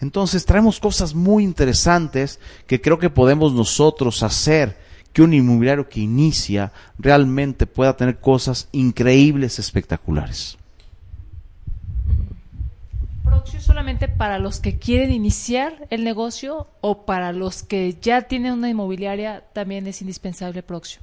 [0.00, 4.78] Entonces traemos cosas muy interesantes que creo que podemos nosotros hacer
[5.12, 10.56] que un inmobiliario que inicia realmente pueda tener cosas increíbles, espectaculares.
[13.30, 18.54] Proxio solamente para los que quieren iniciar el negocio o para los que ya tienen
[18.54, 21.00] una inmobiliaria también es indispensable Proxio?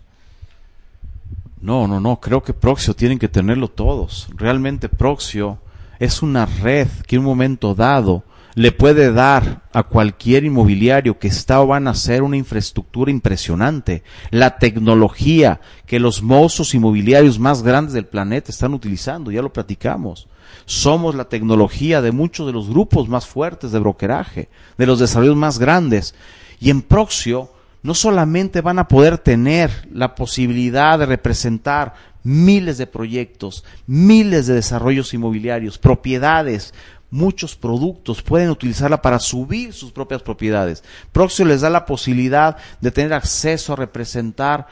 [1.61, 4.28] No, no, no, creo que Proxio tienen que tenerlo todos.
[4.36, 5.59] Realmente Proxio
[5.99, 8.23] es una red que en un momento dado
[8.55, 14.03] le puede dar a cualquier inmobiliario que está o van a hacer una infraestructura impresionante.
[14.32, 20.28] La tecnología que los mozos inmobiliarios más grandes del planeta están utilizando, ya lo platicamos
[20.66, 25.36] somos la tecnología de muchos de los grupos más fuertes de brokeraje, de los desarrollos
[25.36, 26.16] más grandes.
[26.60, 27.52] Y en Proxio
[27.84, 31.93] no solamente van a poder tener la posibilidad de representar
[32.24, 36.74] miles de proyectos, miles de desarrollos inmobiliarios, propiedades,
[37.10, 40.84] muchos productos, pueden utilizarla para subir sus propias propiedades.
[41.12, 44.68] Proxio les da la posibilidad de tener acceso a representar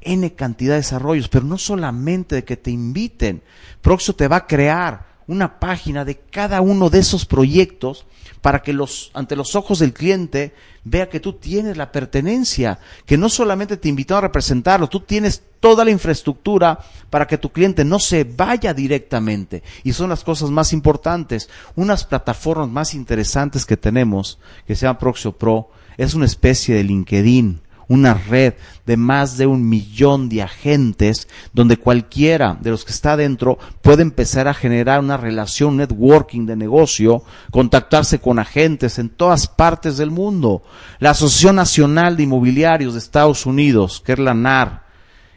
[0.00, 3.42] N cantidad de desarrollos, pero no solamente de que te inviten.
[3.80, 8.06] Proxio te va a crear una página de cada uno de esos proyectos
[8.40, 10.52] para que los, ante los ojos del cliente
[10.84, 15.42] vea que tú tienes la pertenencia, que no solamente te invitó a representarlo, tú tienes
[15.60, 19.62] toda la infraestructura para que tu cliente no se vaya directamente.
[19.84, 21.48] Y son las cosas más importantes.
[21.76, 26.84] Unas plataformas más interesantes que tenemos, que se llama Proxio Pro, es una especie de
[26.84, 28.54] LinkedIn una red
[28.86, 34.02] de más de un millón de agentes donde cualquiera de los que está dentro puede
[34.02, 40.10] empezar a generar una relación, networking de negocio, contactarse con agentes en todas partes del
[40.10, 40.62] mundo.
[40.98, 44.82] La Asociación Nacional de Inmobiliarios de Estados Unidos, que es la NAR,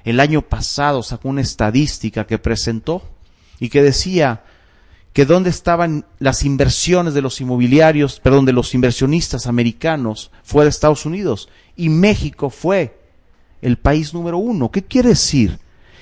[0.04, 3.02] el año pasado sacó una estadística que presentó
[3.60, 4.44] y que decía
[5.16, 10.72] que dónde estaban las inversiones de los inmobiliarios, perdón, de los inversionistas americanos fuera de
[10.72, 11.48] Estados Unidos
[11.78, 13.00] y México fue
[13.62, 14.70] el país número uno.
[14.72, 15.58] ¿Qué quiere decir?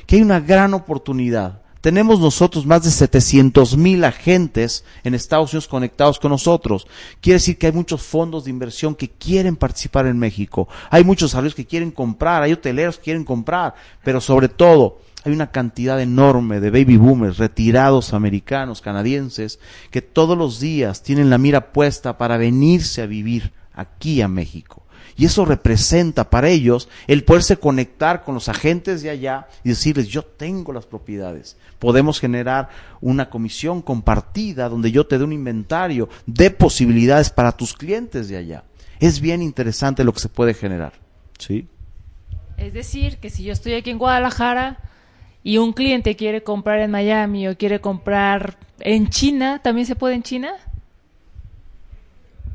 [0.07, 1.61] Que hay una gran oportunidad.
[1.79, 6.87] Tenemos nosotros más de 700 mil agentes en Estados Unidos conectados con nosotros.
[7.21, 10.67] Quiere decir que hay muchos fondos de inversión que quieren participar en México.
[10.89, 15.31] Hay muchos salarios que quieren comprar, hay hoteleros que quieren comprar, pero sobre todo hay
[15.33, 19.59] una cantidad enorme de baby boomers retirados americanos, canadienses,
[19.89, 24.83] que todos los días tienen la mira puesta para venirse a vivir aquí a México.
[25.15, 30.07] Y eso representa para ellos el poderse conectar con los agentes de allá y decirles,
[30.07, 31.55] yo tengo las propiedades.
[31.79, 32.69] Podemos generar
[32.99, 38.37] una comisión compartida donde yo te dé un inventario de posibilidades para tus clientes de
[38.37, 38.63] allá.
[38.99, 40.93] Es bien interesante lo que se puede generar.
[41.37, 41.67] ¿Sí?
[42.57, 44.79] Es decir, que si yo estoy aquí en Guadalajara
[45.43, 50.15] y un cliente quiere comprar en Miami o quiere comprar en China, ¿también se puede
[50.15, 50.53] en China?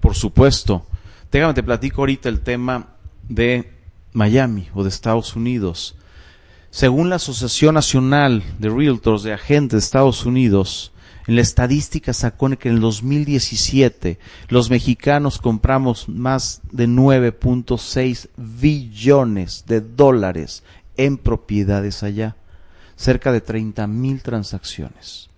[0.01, 0.87] Por supuesto.
[1.31, 2.89] Déjame te platico ahorita el tema
[3.29, 3.71] de
[4.13, 5.97] Miami o de Estados Unidos.
[6.71, 10.93] Según la Asociación Nacional de Realtors de Agentes de Estados Unidos,
[11.27, 14.19] en la estadística sacó que en el 2017
[14.49, 20.63] los mexicanos compramos más de 9.6 billones de dólares
[20.97, 22.37] en propiedades allá,
[22.99, 25.31] cerca de 30 mil transacciones.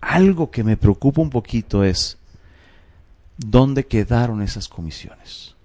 [0.00, 2.18] Algo que me preocupa un poquito es
[3.38, 5.56] ¿dónde quedaron esas comisiones?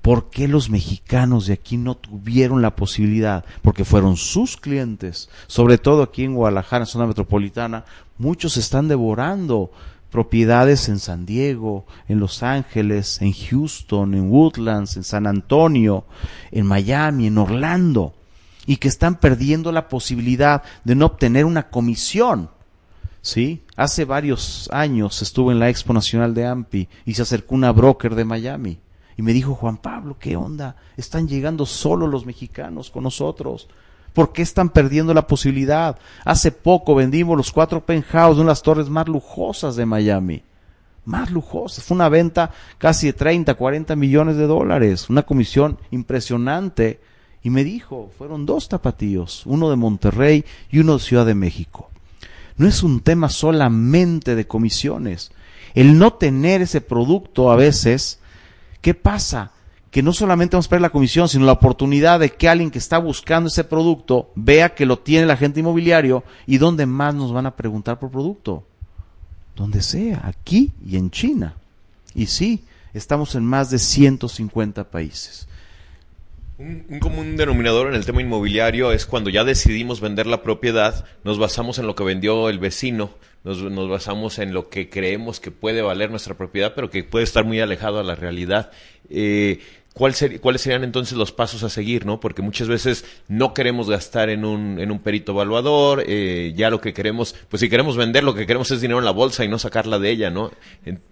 [0.00, 3.44] ¿Por qué los mexicanos de aquí no tuvieron la posibilidad?
[3.60, 7.84] Porque fueron sus clientes, sobre todo aquí en Guadalajara, en zona metropolitana,
[8.16, 9.70] muchos están devorando
[10.10, 16.04] propiedades en San Diego, en Los Ángeles, en Houston, en Woodlands, en San Antonio,
[16.50, 18.14] en Miami, en Orlando.
[18.66, 22.50] Y que están perdiendo la posibilidad de no obtener una comisión.
[23.22, 23.62] ¿Sí?
[23.76, 28.14] Hace varios años estuve en la Expo Nacional de AMPI y se acercó una broker
[28.14, 28.80] de Miami
[29.20, 30.76] y me dijo, Juan Pablo, ¿qué onda?
[30.96, 33.68] Están llegando solo los mexicanos con nosotros.
[34.14, 35.98] ¿Por qué están perdiendo la posibilidad?
[36.24, 40.42] Hace poco vendimos los cuatro penthouse de las torres más lujosas de Miami.
[41.04, 41.84] Más lujosas.
[41.84, 45.10] Fue una venta casi de 30, 40 millones de dólares.
[45.10, 47.00] Una comisión impresionante.
[47.42, 51.90] Y me dijo, fueron dos tapatíos, uno de Monterrey y uno de Ciudad de México.
[52.56, 55.32] No es un tema solamente de comisiones.
[55.74, 58.18] El no tener ese producto a veces,
[58.82, 59.52] ¿qué pasa?
[59.90, 62.78] que no solamente vamos a perder la comisión, sino la oportunidad de que alguien que
[62.78, 67.32] está buscando ese producto vea que lo tiene el agente inmobiliario y dónde más nos
[67.32, 68.64] van a preguntar por producto.
[69.56, 71.54] Donde sea, aquí y en China.
[72.14, 72.64] Y sí,
[72.94, 75.48] estamos en más de 150 países.
[76.60, 81.38] Un, común denominador en el tema inmobiliario es cuando ya decidimos vender la propiedad, nos
[81.38, 85.80] basamos en lo que vendió el vecino, nos, basamos en lo que creemos que puede
[85.80, 88.72] valer nuestra propiedad, pero que puede estar muy alejado a la realidad.
[89.08, 89.60] Eh,
[89.94, 92.04] ¿cuáles serían entonces los pasos a seguir?
[92.04, 92.20] ¿no?
[92.20, 96.82] Porque muchas veces no queremos gastar en un, en un perito evaluador, eh, ya lo
[96.82, 99.48] que queremos, pues si queremos vender, lo que queremos es dinero en la bolsa y
[99.48, 100.50] no sacarla de ella, ¿no?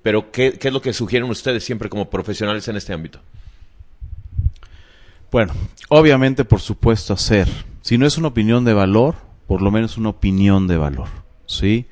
[0.03, 3.21] Pero ¿qué, qué es lo que sugieren ustedes siempre como profesionales en este ámbito?
[5.31, 5.53] Bueno,
[5.91, 7.49] obviamente, por supuesto, hacer.
[7.83, 9.17] Si no es una opinión de valor,
[9.47, 11.09] por lo menos una opinión de valor,
[11.47, 11.87] ¿sí?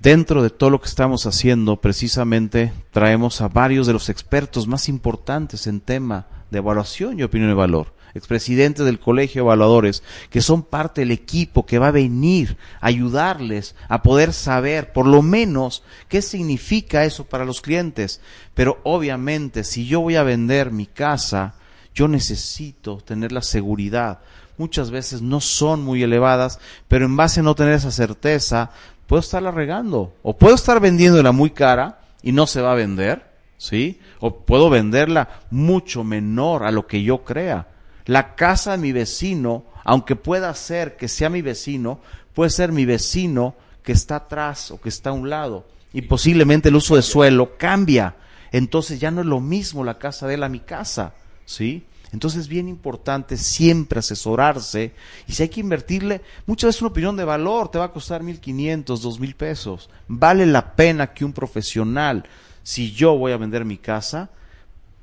[0.00, 4.88] Dentro de todo lo que estamos haciendo, precisamente traemos a varios de los expertos más
[4.88, 10.40] importantes en tema de evaluación y opinión de valor, expresidentes del Colegio de Evaluadores, que
[10.40, 15.20] son parte del equipo que va a venir a ayudarles a poder saber por lo
[15.20, 18.22] menos qué significa eso para los clientes.
[18.54, 21.56] Pero obviamente, si yo voy a vender mi casa,
[21.94, 24.20] yo necesito tener la seguridad.
[24.58, 28.70] Muchas veces no son muy elevadas, pero en base a no tener esa certeza,
[29.06, 30.14] puedo estarla regando.
[30.22, 33.24] O puedo estar vendiéndola muy cara y no se va a vender,
[33.58, 34.00] ¿sí?
[34.20, 37.68] O puedo venderla mucho menor a lo que yo crea.
[38.06, 42.00] La casa de mi vecino, aunque pueda ser que sea mi vecino,
[42.34, 45.66] puede ser mi vecino que está atrás o que está a un lado.
[45.92, 48.16] Y posiblemente el uso de suelo cambia.
[48.52, 51.14] Entonces ya no es lo mismo la casa de él a mi casa,
[51.46, 51.84] ¿sí?
[52.12, 54.92] Entonces es bien importante siempre asesorarse
[55.26, 58.22] y si hay que invertirle, muchas veces una opinión de valor te va a costar
[58.22, 59.90] mil quinientos, dos mil pesos.
[60.06, 62.24] Vale la pena que un profesional,
[62.62, 64.30] si yo voy a vender mi casa,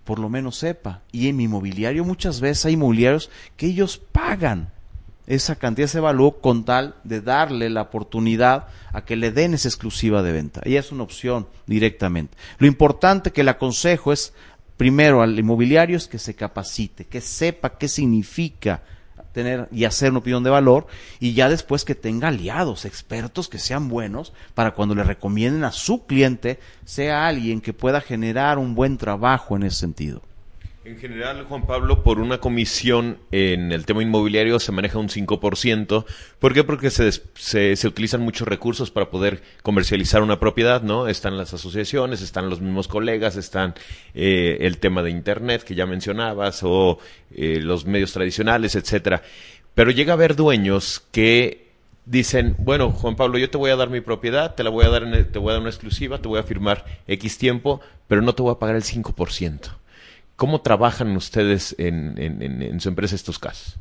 [0.05, 1.01] por lo menos sepa.
[1.11, 4.71] Y en mi inmobiliario muchas veces hay inmobiliarios que ellos pagan
[5.27, 9.67] esa cantidad, ese valor con tal de darle la oportunidad a que le den esa
[9.67, 10.61] exclusiva de venta.
[10.65, 12.37] Y es una opción directamente.
[12.57, 14.33] Lo importante que le aconsejo es
[14.77, 18.81] primero al inmobiliario es que se capacite, que sepa qué significa
[19.31, 20.87] tener y hacer una opinión de valor
[21.19, 25.71] y ya después que tenga aliados, expertos que sean buenos para cuando le recomienden a
[25.71, 30.21] su cliente sea alguien que pueda generar un buen trabajo en ese sentido.
[30.83, 36.05] En general, Juan Pablo, por una comisión en el tema inmobiliario se maneja un 5%.
[36.39, 36.63] ¿Por qué?
[36.63, 41.07] Porque se, se, utilizan muchos recursos para poder comercializar una propiedad, ¿no?
[41.07, 43.75] Están las asociaciones, están los mismos colegas, están
[44.15, 46.97] eh, el tema de Internet que ya mencionabas o
[47.35, 49.21] eh, los medios tradicionales, etcétera.
[49.75, 51.73] Pero llega a haber dueños que
[52.07, 54.89] dicen, bueno, Juan Pablo, yo te voy a dar mi propiedad, te la voy a
[54.89, 58.23] dar, en, te voy a dar una exclusiva, te voy a firmar X tiempo, pero
[58.23, 59.80] no te voy a pagar el 5%.
[60.35, 63.77] ¿Cómo trabajan ustedes en, su empresa estos casos?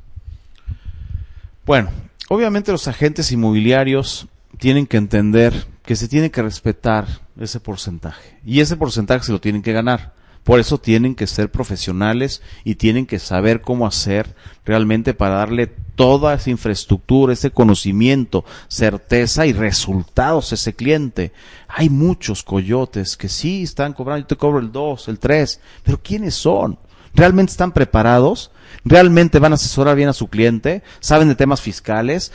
[1.65, 1.91] Bueno,
[2.29, 4.27] obviamente los agentes inmobiliarios
[4.59, 7.07] tienen que entender que se tiene que respetar
[7.39, 10.13] ese porcentaje y ese porcentaje se lo tienen que ganar.
[10.45, 14.35] Por eso tienen que ser profesionales y tienen que saber cómo hacer
[14.65, 21.33] realmente para darle toda esa infraestructura, ese conocimiento, certeza y resultados a ese cliente.
[21.69, 26.01] Hay muchos coyotes que sí están cobrando, yo te cobro el 2, el 3, pero
[26.03, 26.79] ¿quiénes son?
[27.13, 28.51] ¿Realmente están preparados?
[28.85, 30.83] ¿Realmente van a asesorar bien a su cliente?
[31.01, 32.33] ¿Saben de temas fiscales?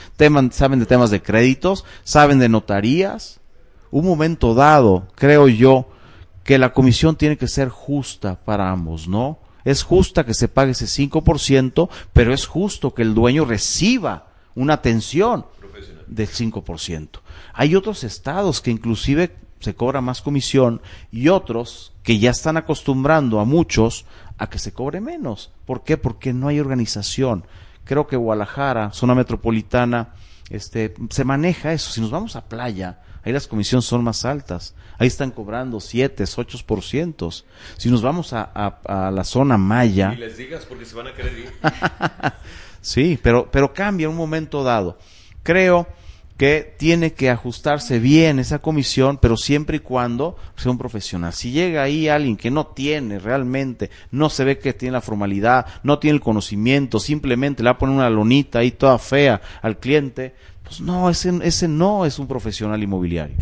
[0.52, 1.86] ¿Saben de temas de créditos?
[2.04, 3.40] ¿Saben de notarías?
[3.90, 5.90] Un momento dado, creo yo,
[6.46, 9.40] que la comisión tiene que ser justa para ambos, ¿no?
[9.66, 14.76] Es justa que se pague ese 5%, pero es justo que el dueño reciba una
[14.76, 15.48] atención
[16.06, 17.10] del 5%.
[17.52, 20.82] Hay otros estados que inclusive se cobra más comisión
[21.12, 24.06] y otros que ya están acostumbrando a muchos
[24.38, 25.52] a que se cobre menos.
[25.66, 25.98] ¿Por qué?
[25.98, 27.48] Porque no hay organización.
[27.86, 30.14] Creo que Guadalajara, zona metropolitana,
[30.52, 31.92] este, se maneja eso.
[31.92, 34.76] Si nos vamos a playa, Ahí las comisiones son más altas.
[34.98, 37.44] Ahí están cobrando 7, 8%.
[37.78, 40.14] Si nos vamos a, a, a la zona maya...
[40.14, 41.52] Y les digas porque se van a querer ir.
[42.82, 44.98] sí, pero, pero cambia en un momento dado.
[45.44, 45.88] Creo
[46.38, 51.32] que tiene que ajustarse bien esa comisión, pero siempre y cuando sea un profesional.
[51.34, 55.66] Si llega ahí alguien que no tiene realmente, no se ve que tiene la formalidad,
[55.84, 59.80] no tiene el conocimiento, simplemente le va a poner una lonita ahí toda fea al
[59.80, 60.36] cliente,
[60.66, 63.38] pues no, ese, ese no es un profesional inmobiliario.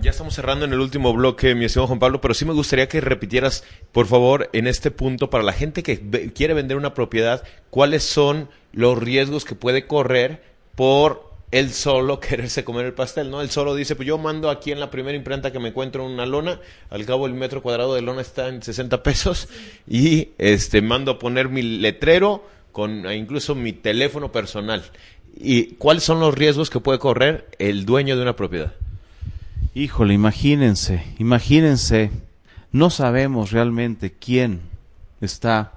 [0.00, 2.88] Ya estamos cerrando en el último bloque, mi estimado Juan Pablo, pero sí me gustaría
[2.88, 7.42] que repitieras, por favor, en este punto, para la gente que quiere vender una propiedad,
[7.70, 10.42] cuáles son los riesgos que puede correr
[10.76, 13.42] por él solo quererse comer el pastel, ¿no?
[13.42, 16.26] Él solo dice, pues yo mando aquí en la primera imprenta que me encuentro una
[16.26, 16.60] lona,
[16.90, 19.48] al cabo el metro cuadrado de lona está en 60 pesos
[19.86, 24.82] y este mando a poner mi letrero con e incluso mi teléfono personal.
[25.36, 28.72] ¿Y cuáles son los riesgos que puede correr el dueño de una propiedad?
[29.74, 32.10] Híjole, imagínense, imagínense,
[32.72, 34.60] no sabemos realmente quién
[35.20, 35.72] está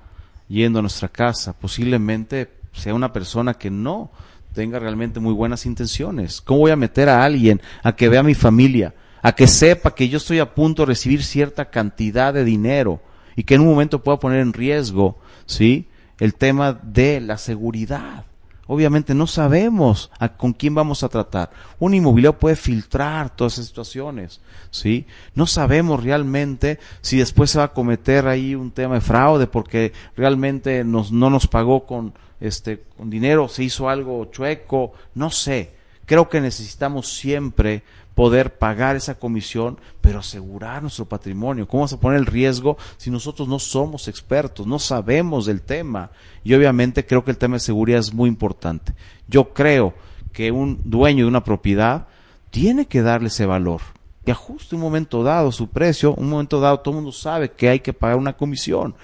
[0.49, 4.11] yendo a nuestra casa, posiblemente sea una persona que no
[4.53, 6.41] tenga realmente muy buenas intenciones.
[6.41, 9.95] ¿Cómo voy a meter a alguien a que vea a mi familia, a que sepa
[9.95, 13.01] que yo estoy a punto de recibir cierta cantidad de dinero
[13.35, 15.87] y que en un momento pueda poner en riesgo, ¿sí?
[16.19, 18.25] El tema de la seguridad.
[18.67, 21.51] Obviamente no sabemos a, con quién vamos a tratar.
[21.79, 24.41] Un inmobiliario puede filtrar todas esas situaciones,
[24.71, 25.05] ¿sí?
[25.35, 29.93] No sabemos realmente si después se va a cometer ahí un tema de fraude porque
[30.17, 35.75] realmente nos, no nos pagó con, este, con dinero, se hizo algo chueco, no sé.
[36.05, 37.83] Creo que necesitamos siempre
[38.15, 41.67] poder pagar esa comisión, pero asegurar nuestro patrimonio.
[41.67, 46.09] ¿Cómo vamos a poner el riesgo si nosotros no somos expertos, no sabemos del tema?
[46.43, 48.93] Y obviamente creo que el tema de seguridad es muy importante.
[49.27, 49.93] Yo creo
[50.31, 52.07] que un dueño de una propiedad
[52.51, 53.81] tiene que darle ese valor,
[54.23, 57.67] que ajuste un momento dado su precio, un momento dado todo el mundo sabe que
[57.67, 58.95] hay que pagar una comisión,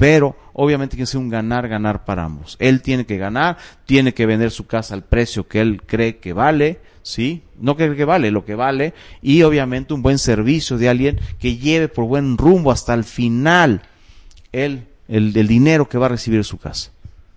[0.00, 2.56] pero obviamente tiene que ser un ganar, ganar para ambos.
[2.58, 6.32] Él tiene que ganar, tiene que vender su casa al precio que él cree que
[6.32, 7.42] vale, ¿sí?
[7.60, 11.58] No cree que vale, lo que vale, y obviamente un buen servicio de alguien que
[11.58, 13.82] lleve por buen rumbo hasta el final
[14.52, 16.92] el, el, el dinero que va a recibir su casa.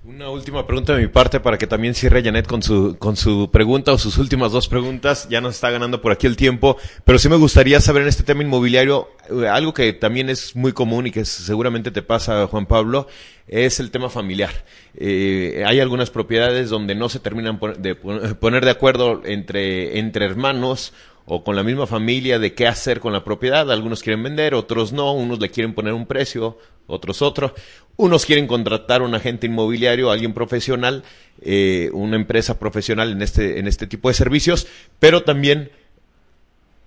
[0.06, 3.50] Una última pregunta de mi parte para que también cierre Janet con su, con su
[3.50, 5.30] pregunta o sus últimas dos preguntas.
[5.30, 6.76] Ya nos está ganando por aquí el tiempo,
[7.06, 10.74] pero sí me gustaría saber en este tema inmobiliario eh, algo que también es muy
[10.74, 13.08] común y que seguramente te pasa, Juan Pablo,
[13.48, 14.52] es el tema familiar.
[14.94, 17.96] Eh, hay algunas propiedades donde no se terminan de
[18.42, 20.92] poner de acuerdo entre, entre hermanos
[21.26, 23.72] o con la misma familia de qué hacer con la propiedad.
[23.72, 27.54] Algunos quieren vender, otros no, unos le quieren poner un precio, otros otro.
[27.96, 31.04] Unos quieren contratar a un agente inmobiliario, alguien profesional,
[31.42, 34.68] eh, una empresa profesional en este, en este tipo de servicios,
[35.00, 35.72] pero también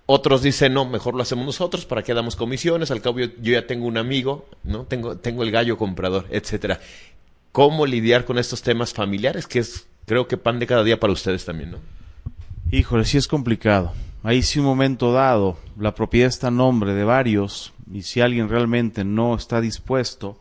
[0.05, 2.91] otros dicen, no, mejor lo hacemos nosotros, ¿para que damos comisiones?
[2.91, 4.83] Al cabo yo, ya tengo un amigo, ¿no?
[4.85, 6.79] Tengo, tengo el gallo comprador, etcétera.
[7.51, 9.47] ¿Cómo lidiar con estos temas familiares?
[9.47, 11.77] Que es, creo que pan de cada día para ustedes también, ¿no?
[12.71, 13.93] Híjole, sí es complicado.
[14.23, 18.49] Ahí sí un momento dado, la propiedad está a nombre de varios, y si alguien
[18.49, 20.39] realmente no está dispuesto,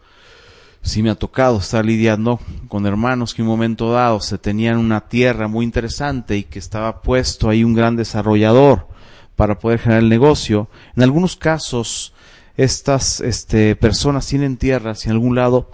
[0.87, 4.78] sí me ha tocado estar lidiando con hermanos que en un momento dado se tenían
[4.78, 8.87] una tierra muy interesante y que estaba puesto ahí un gran desarrollador
[9.34, 10.68] para poder generar el negocio.
[10.95, 12.14] En algunos casos,
[12.57, 15.72] estas este, personas tienen tierras y en algún lado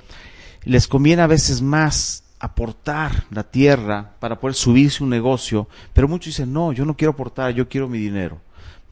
[0.64, 6.28] les conviene a veces más aportar la tierra para poder subirse un negocio, pero muchos
[6.28, 8.40] dicen, no, yo no quiero aportar, yo quiero mi dinero.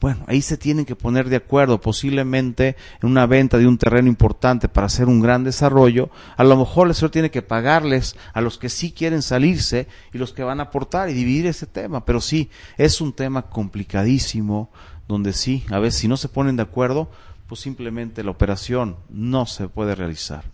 [0.01, 4.07] Bueno, ahí se tienen que poner de acuerdo, posiblemente en una venta de un terreno
[4.07, 6.09] importante para hacer un gran desarrollo.
[6.37, 10.17] A lo mejor el señor tiene que pagarles a los que sí quieren salirse y
[10.17, 12.03] los que van a aportar y dividir ese tema.
[12.03, 14.71] Pero sí, es un tema complicadísimo,
[15.07, 17.11] donde sí, a veces si no se ponen de acuerdo,
[17.45, 20.45] pues simplemente la operación no se puede realizar.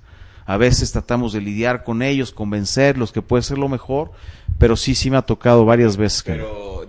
[0.45, 4.11] A veces tratamos de lidiar con ellos, convencerlos que puede ser lo mejor,
[4.57, 6.24] pero sí, sí me ha tocado varias veces.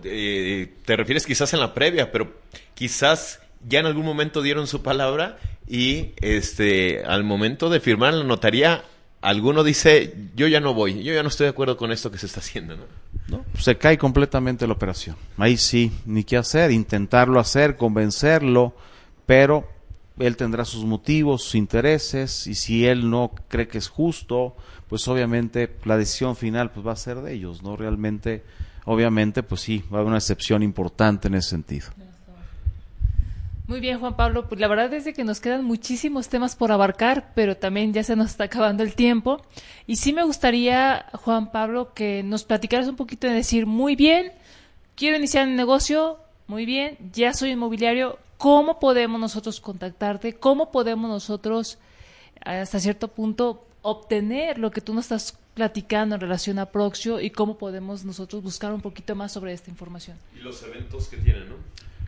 [0.05, 2.33] Eh, te refieres quizás en la previa, pero
[2.75, 8.25] quizás ya en algún momento dieron su palabra y este al momento de firmar la
[8.25, 8.85] notaría
[9.21, 12.19] alguno dice yo ya no voy, yo ya no estoy de acuerdo con esto que
[12.19, 12.85] se está haciendo, ¿no?
[13.29, 13.45] ¿No?
[13.59, 15.17] Se cae completamente la operación.
[15.37, 18.75] Ahí sí, ni qué hacer, intentarlo hacer, convencerlo,
[19.27, 19.69] pero
[20.19, 24.57] él tendrá sus motivos, sus intereses, y si él no cree que es justo,
[24.89, 27.77] pues obviamente la decisión final pues va a ser de ellos, ¿no?
[27.77, 28.43] Realmente,
[28.89, 31.89] obviamente, pues sí, va a haber una excepción importante en ese sentido.
[33.67, 37.33] Muy bien, Juan Pablo, pues la verdad es que nos quedan muchísimos temas por abarcar,
[37.35, 39.43] pero también ya se nos está acabando el tiempo.
[39.87, 44.33] Y sí me gustaría, Juan Pablo, que nos platicaras un poquito de decir, muy bien,
[44.97, 48.19] quiero iniciar un negocio, Muy bien, ya soy inmobiliario.
[48.39, 50.37] ¿Cómo podemos nosotros contactarte?
[50.37, 51.77] ¿Cómo podemos nosotros,
[52.43, 57.31] hasta cierto punto, obtener lo que tú nos estás platicando en relación a Proxio y
[57.31, 60.17] cómo podemos nosotros buscar un poquito más sobre esta información?
[60.37, 61.55] Y los eventos que tienen, ¿no?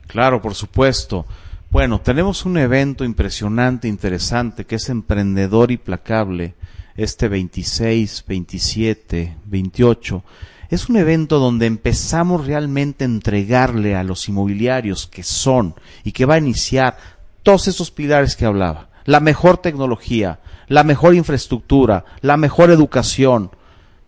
[0.06, 1.26] Claro, por supuesto.
[1.70, 6.54] Bueno, tenemos un evento impresionante, interesante, que es Emprendedor Implacable,
[6.96, 10.24] este 26, 27, 28.
[10.68, 16.24] Es un evento donde empezamos realmente a entregarle a los inmobiliarios que son y que
[16.24, 16.96] va a iniciar
[17.42, 18.90] todos esos pilares que hablaba.
[19.04, 20.40] La mejor tecnología,
[20.70, 23.50] la mejor infraestructura, la mejor educación,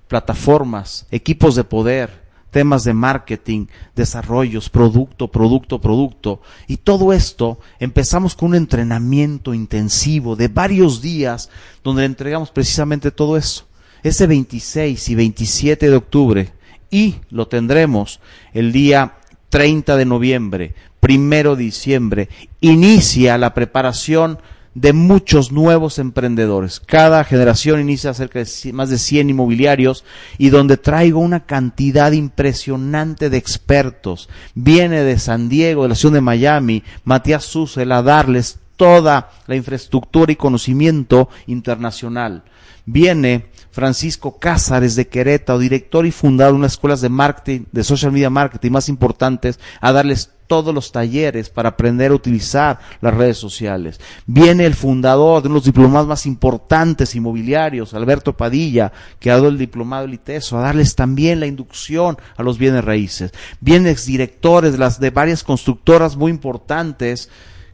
[0.06, 6.40] plataformas, equipos de poder, temas de marketing, desarrollos, producto, producto, producto.
[6.68, 11.50] Y todo esto empezamos con un entrenamiento intensivo de varios días
[11.82, 13.66] donde entregamos precisamente todo eso.
[14.04, 16.52] Ese 26 y 27 de octubre
[16.92, 18.20] y lo tendremos
[18.52, 19.14] el día
[19.48, 22.28] 30 de noviembre, primero de diciembre,
[22.60, 24.38] inicia la preparación
[24.74, 26.80] de muchos nuevos emprendedores.
[26.80, 30.04] Cada generación inicia cerca de más de 100 inmobiliarios
[30.38, 34.28] y donde traigo una cantidad impresionante de expertos.
[34.54, 39.56] Viene de San Diego, de la ciudad de Miami, Matías Susel a darles toda la
[39.56, 42.42] infraestructura y conocimiento internacional.
[42.84, 48.12] Viene Francisco Cázares de Querétaro, director y fundador de unas escuelas de marketing, de social
[48.12, 53.38] media marketing más importantes, a darles todos los talleres para aprender a utilizar las redes
[53.38, 54.00] sociales.
[54.26, 59.34] Viene el fundador de uno de los diplomados más importantes inmobiliarios, Alberto Padilla, que ha
[59.34, 63.32] dado el diplomado ITESO, a darles también la inducción a los bienes raíces.
[63.60, 67.30] Vienen exdirectores de las de varias constructoras muy importantes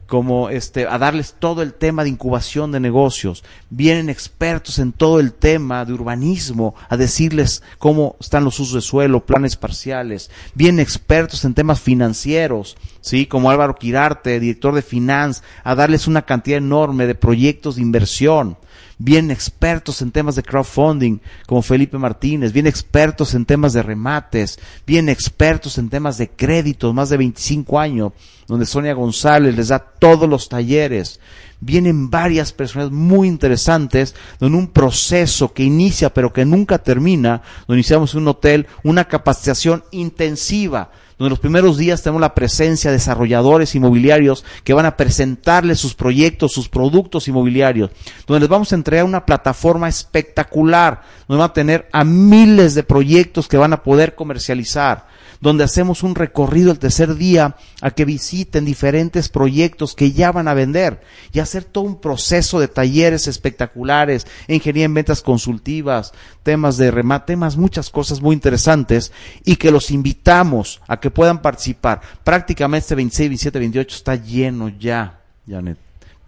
[0.09, 3.43] como este, a darles todo el tema de incubación de negocios.
[3.69, 8.81] Vienen expertos en todo el tema de urbanismo a decirles cómo están los usos de
[8.81, 10.31] suelo, planes parciales.
[10.55, 13.27] Vienen expertos en temas financieros, ¿sí?
[13.27, 18.57] Como Álvaro Quirarte, director de Finance, a darles una cantidad enorme de proyectos de inversión
[18.99, 24.59] bien expertos en temas de crowdfunding, como Felipe Martínez, bien expertos en temas de remates,
[24.85, 28.11] bien expertos en temas de créditos, más de 25 años,
[28.47, 31.21] donde Sonia González les da todos los talleres.
[31.61, 37.79] Vienen varias personas muy interesantes en un proceso que inicia pero que nunca termina, donde
[37.79, 43.75] iniciamos un hotel, una capacitación intensiva donde los primeros días tenemos la presencia de desarrolladores
[43.75, 47.91] inmobiliarios que van a presentarles sus proyectos, sus productos inmobiliarios,
[48.25, 52.83] donde les vamos a entregar una plataforma espectacular, donde van a tener a miles de
[52.83, 55.07] proyectos que van a poder comercializar
[55.41, 60.47] donde hacemos un recorrido el tercer día a que visiten diferentes proyectos que ya van
[60.47, 66.13] a vender y hacer todo un proceso de talleres espectaculares, ingeniería en ventas consultivas,
[66.43, 69.11] temas de remate, temas, muchas cosas muy interesantes
[69.45, 72.01] y que los invitamos a que puedan participar.
[72.23, 75.77] Prácticamente este 26, 27, 28 está lleno ya, Janet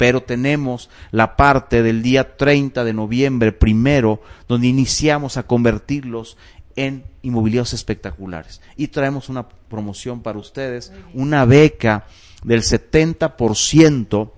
[0.02, 6.38] pero tenemos la parte del día 30 de noviembre primero, donde iniciamos a convertirlos
[6.76, 8.62] en inmobiliarios espectaculares.
[8.78, 12.06] Y traemos una promoción para ustedes, una beca
[12.44, 14.32] del 70%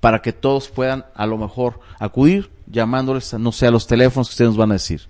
[0.00, 4.32] para que todos puedan a lo mejor acudir llamándoles, no sé, a los teléfonos que
[4.32, 5.02] ustedes nos van a decir.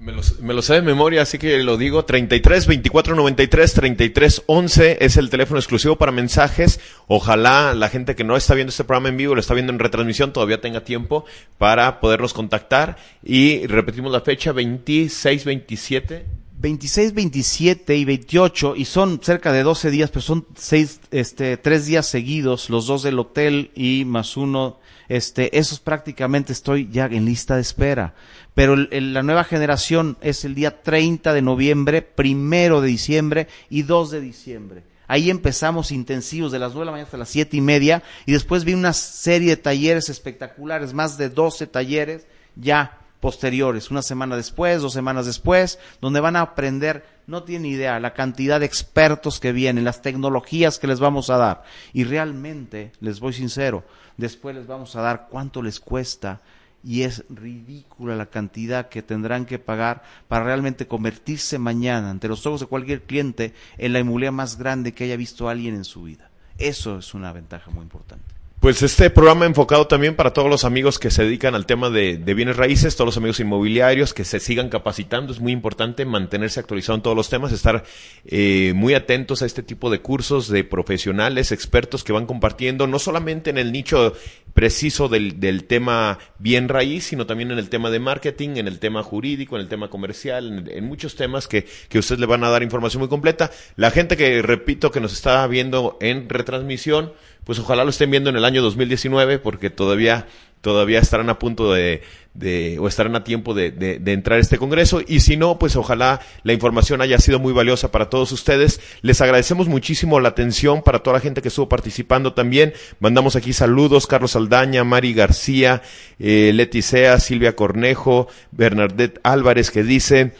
[0.00, 2.06] Me lo, me lo, sé de memoria, así que lo digo.
[2.06, 6.80] 33 24 93 33 11 es el teléfono exclusivo para mensajes.
[7.06, 9.78] Ojalá la gente que no está viendo este programa en vivo, lo está viendo en
[9.78, 11.26] retransmisión, todavía tenga tiempo
[11.58, 12.96] para poderlos contactar.
[13.22, 16.24] Y repetimos la fecha, 26, 27.
[16.60, 21.86] 26, 27 y 28 y son cerca de 12 días, pero son seis, este, tres
[21.86, 24.79] días seguidos, los dos del hotel y más uno,
[25.10, 28.14] este, esos prácticamente estoy ya en lista de espera.
[28.54, 34.12] Pero la nueva generación es el día 30 de noviembre, primero de diciembre y 2
[34.12, 34.82] de diciembre.
[35.08, 38.30] Ahí empezamos intensivos de las 9 de la mañana hasta las siete y media y
[38.30, 44.36] después vi una serie de talleres espectaculares, más de 12 talleres ya posteriores, una semana
[44.36, 49.38] después, dos semanas después, donde van a aprender, no tienen idea, la cantidad de expertos
[49.38, 51.64] que vienen, las tecnologías que les vamos a dar.
[51.92, 53.84] Y realmente, les voy sincero,
[54.16, 56.40] después les vamos a dar cuánto les cuesta
[56.82, 62.46] y es ridícula la cantidad que tendrán que pagar para realmente convertirse mañana ante los
[62.46, 66.04] ojos de cualquier cliente en la inmobiliaria más grande que haya visto alguien en su
[66.04, 66.30] vida.
[66.56, 68.39] Eso es una ventaja muy importante.
[68.60, 72.18] Pues este programa enfocado también para todos los amigos que se dedican al tema de,
[72.18, 75.32] bienes raíces, todos los amigos inmobiliarios que se sigan capacitando.
[75.32, 77.84] Es muy importante mantenerse actualizado en todos los temas, estar
[78.26, 82.98] eh, muy atentos a este tipo de cursos de profesionales, expertos que van compartiendo, no
[82.98, 84.12] solamente en el nicho
[84.52, 88.78] preciso del, del tema bien raíz, sino también en el tema de marketing, en el
[88.78, 92.44] tema jurídico, en el tema comercial, en, en muchos temas que, que ustedes le van
[92.44, 93.50] a dar información muy completa.
[93.76, 97.14] La gente que, repito, que nos está viendo en retransmisión,
[97.44, 100.26] pues ojalá lo estén viendo en el año 2019 porque todavía
[100.60, 102.02] todavía estarán a punto de,
[102.34, 105.00] de o estarán a tiempo de, de, entrar a este congreso.
[105.06, 108.80] Y si no pues ojalá la información haya sido muy valiosa para todos ustedes.
[109.02, 112.74] Les agradecemos muchísimo la atención para toda la gente que estuvo participando también.
[112.98, 115.82] Mandamos aquí saludos Carlos Aldaña Mari García
[116.18, 120.32] eh, Leti Sea Silvia Cornejo Bernadette Álvarez que dice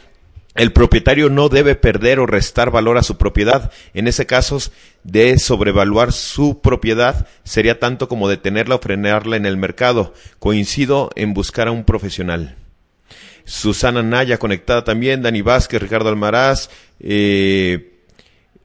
[0.55, 3.71] el propietario no debe perder o restar valor a su propiedad.
[3.93, 4.59] En ese caso,
[5.03, 10.13] de sobrevaluar su propiedad sería tanto como detenerla o frenarla en el mercado.
[10.39, 12.57] Coincido en buscar a un profesional.
[13.45, 17.91] Susana Naya conectada también, Dani Vázquez, Ricardo Almaraz, eh,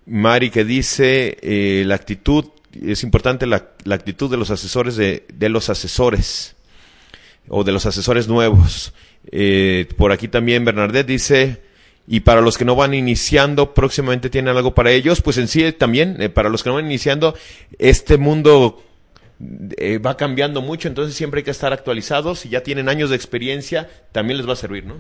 [0.07, 5.49] Mari que dice eh, la actitud, es importante la, actitud de los asesores de, de,
[5.49, 6.55] los asesores
[7.49, 8.93] o de los asesores nuevos.
[9.33, 11.66] Eh, por aquí también Bernadette dice,
[12.07, 15.73] y para los que no van iniciando, próximamente tienen algo para ellos, pues en sí
[15.73, 17.35] también, eh, para los que no van iniciando,
[17.79, 18.83] este mundo
[19.77, 22.41] eh, va cambiando mucho, entonces siempre hay que estar actualizados.
[22.41, 24.95] Si ya tienen años de experiencia, también les va a servir, ¿no?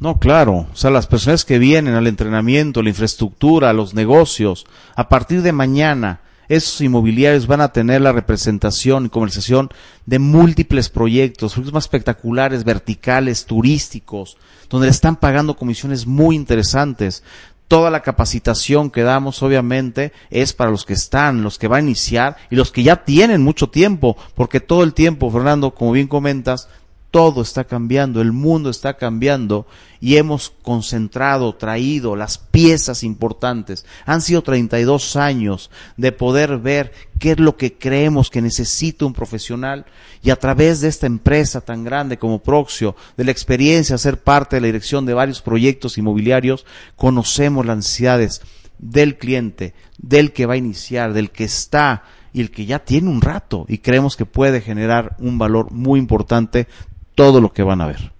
[0.00, 0.66] No, claro.
[0.72, 5.52] O sea, las personas que vienen al entrenamiento, la infraestructura, los negocios, a partir de
[5.52, 9.70] mañana, esos inmobiliarios van a tener la representación y conversación
[10.04, 14.36] de múltiples proyectos, proyectos más espectaculares, verticales, turísticos,
[14.68, 17.22] donde le están pagando comisiones muy interesantes.
[17.68, 21.88] Toda la capacitación que damos, obviamente, es para los que están, los que van a
[21.88, 26.06] iniciar y los que ya tienen mucho tiempo, porque todo el tiempo, Fernando, como bien
[26.06, 26.68] comentas,
[27.16, 29.66] todo está cambiando, el mundo está cambiando
[30.02, 33.86] y hemos concentrado, traído las piezas importantes.
[34.04, 39.14] Han sido 32 años de poder ver qué es lo que creemos que necesita un
[39.14, 39.86] profesional
[40.22, 44.56] y a través de esta empresa tan grande como Proxio, de la experiencia, ser parte
[44.56, 48.42] de la dirección de varios proyectos inmobiliarios, conocemos las necesidades
[48.76, 52.02] del cliente, del que va a iniciar, del que está
[52.34, 55.98] y el que ya tiene un rato y creemos que puede generar un valor muy
[55.98, 56.68] importante
[57.16, 58.12] todo lo que van a ver.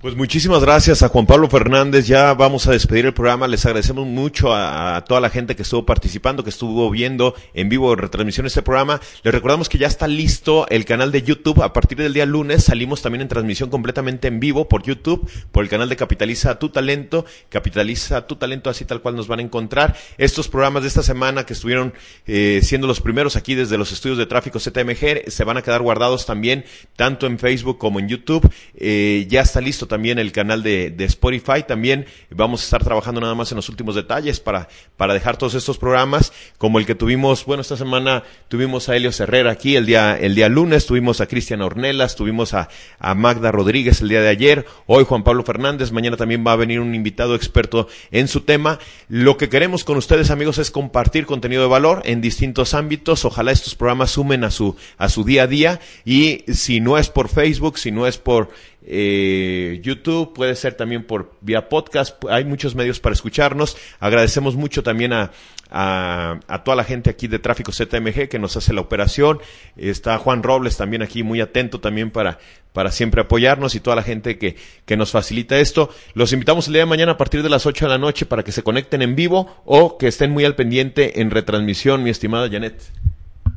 [0.00, 2.06] Pues muchísimas gracias a Juan Pablo Fernández.
[2.06, 3.48] Ya vamos a despedir el programa.
[3.48, 7.96] Les agradecemos mucho a, toda la gente que estuvo participando, que estuvo viendo en vivo
[7.96, 9.00] retransmisión este programa.
[9.24, 11.64] Les recordamos que ya está listo el canal de YouTube.
[11.64, 15.64] A partir del día lunes salimos también en transmisión completamente en vivo por YouTube, por
[15.64, 17.26] el canal de Capitaliza tu Talento.
[17.48, 19.96] Capitaliza tu Talento, así tal cual nos van a encontrar.
[20.16, 21.92] Estos programas de esta semana que estuvieron
[22.28, 25.82] eh, siendo los primeros aquí desde los estudios de tráfico ZMG se van a quedar
[25.82, 28.48] guardados también tanto en Facebook como en YouTube.
[28.76, 31.64] Eh, ya está listo también el canal de, Spotify.
[31.66, 35.54] También vamos a estar trabajando nada más en los últimos detalles para, para dejar todos
[35.54, 39.86] estos programas, como el que tuvimos, bueno, esta semana tuvimos a Helio Herrera aquí el
[39.86, 42.68] día, el día lunes, tuvimos a Cristian Ornelas, tuvimos a,
[42.98, 46.56] a Magda Rodríguez el día de ayer, hoy Juan Pablo Fernández, mañana también va a
[46.56, 48.78] venir un invitado experto en su tema.
[49.08, 53.24] Lo que queremos con ustedes, amigos, es compartir contenido de valor en distintos ámbitos.
[53.24, 57.08] Ojalá estos programas sumen a su, a su día a día y si no es
[57.08, 58.50] por Facebook, si no es por
[58.86, 63.76] eh, YouTube, puede ser también por vía podcast, hay muchos medios para escucharnos.
[64.00, 65.30] Agradecemos mucho también a,
[65.70, 69.40] a, toda la gente aquí de Tráfico ZMG que nos hace la operación.
[69.76, 72.38] Está Juan Robles también aquí muy atento también para,
[72.72, 74.56] para siempre apoyarnos y toda la gente que,
[74.86, 75.90] que nos facilita esto.
[76.14, 78.42] Los invitamos el día de mañana a partir de las 8 de la noche para
[78.42, 82.48] que se conecten en vivo o que estén muy al pendiente en retransmisión, mi estimada
[82.50, 82.80] Janet.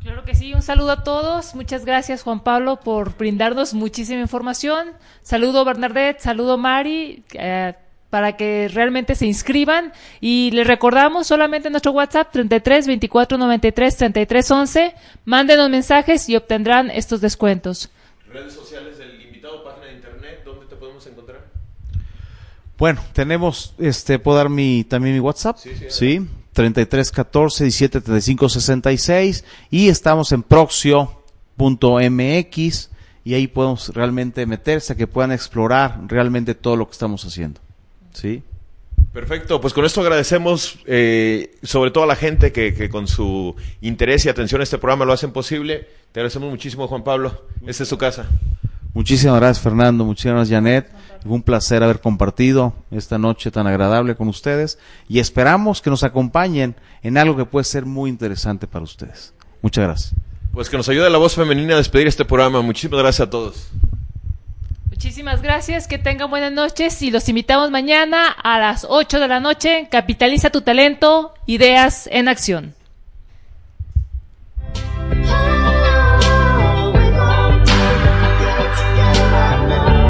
[0.02, 1.54] Claro que sí, un saludo a todos.
[1.54, 4.90] Muchas gracias Juan Pablo por brindarnos muchísima información.
[5.22, 7.74] Saludo Bernadette, saludo Mari, eh,
[8.10, 9.92] para que realmente se inscriban.
[10.20, 14.94] Y les recordamos solamente nuestro WhatsApp 33 24 93 33 11.
[15.24, 17.88] Mándenos mensajes y obtendrán estos descuentos.
[18.28, 21.46] Redes sociales del invitado, página de internet, ¿dónde te podemos encontrar?
[22.76, 25.58] Bueno, tenemos, este, puedo dar mi, también mi WhatsApp.
[25.58, 26.28] Sí, sí, ¿sí?
[26.52, 31.10] 33 14 17 35 66 y estamos en proxio.mx
[33.24, 37.60] y ahí podemos realmente meterse a que puedan explorar realmente todo lo que estamos haciendo.
[38.12, 38.42] ¿Sí?
[39.12, 43.54] Perfecto, pues con esto agradecemos eh, sobre todo a la gente que, que, con su
[43.82, 45.86] interés y atención a este programa lo hacen posible.
[46.12, 47.44] Te agradecemos muchísimo, Juan Pablo.
[47.66, 48.26] Esta es tu casa.
[48.94, 50.92] Muchísimas gracias Fernando, muchísimas gracias Janet.
[51.22, 54.78] Fue un placer haber compartido esta noche tan agradable con ustedes
[55.08, 59.32] y esperamos que nos acompañen en algo que puede ser muy interesante para ustedes.
[59.62, 60.14] Muchas gracias.
[60.52, 62.60] Pues que nos ayude la voz femenina a despedir este programa.
[62.60, 63.70] Muchísimas gracias a todos.
[64.90, 69.40] Muchísimas gracias, que tengan buenas noches y los invitamos mañana a las 8 de la
[69.40, 69.88] noche.
[69.90, 72.74] Capitaliza tu talento, ideas en acción.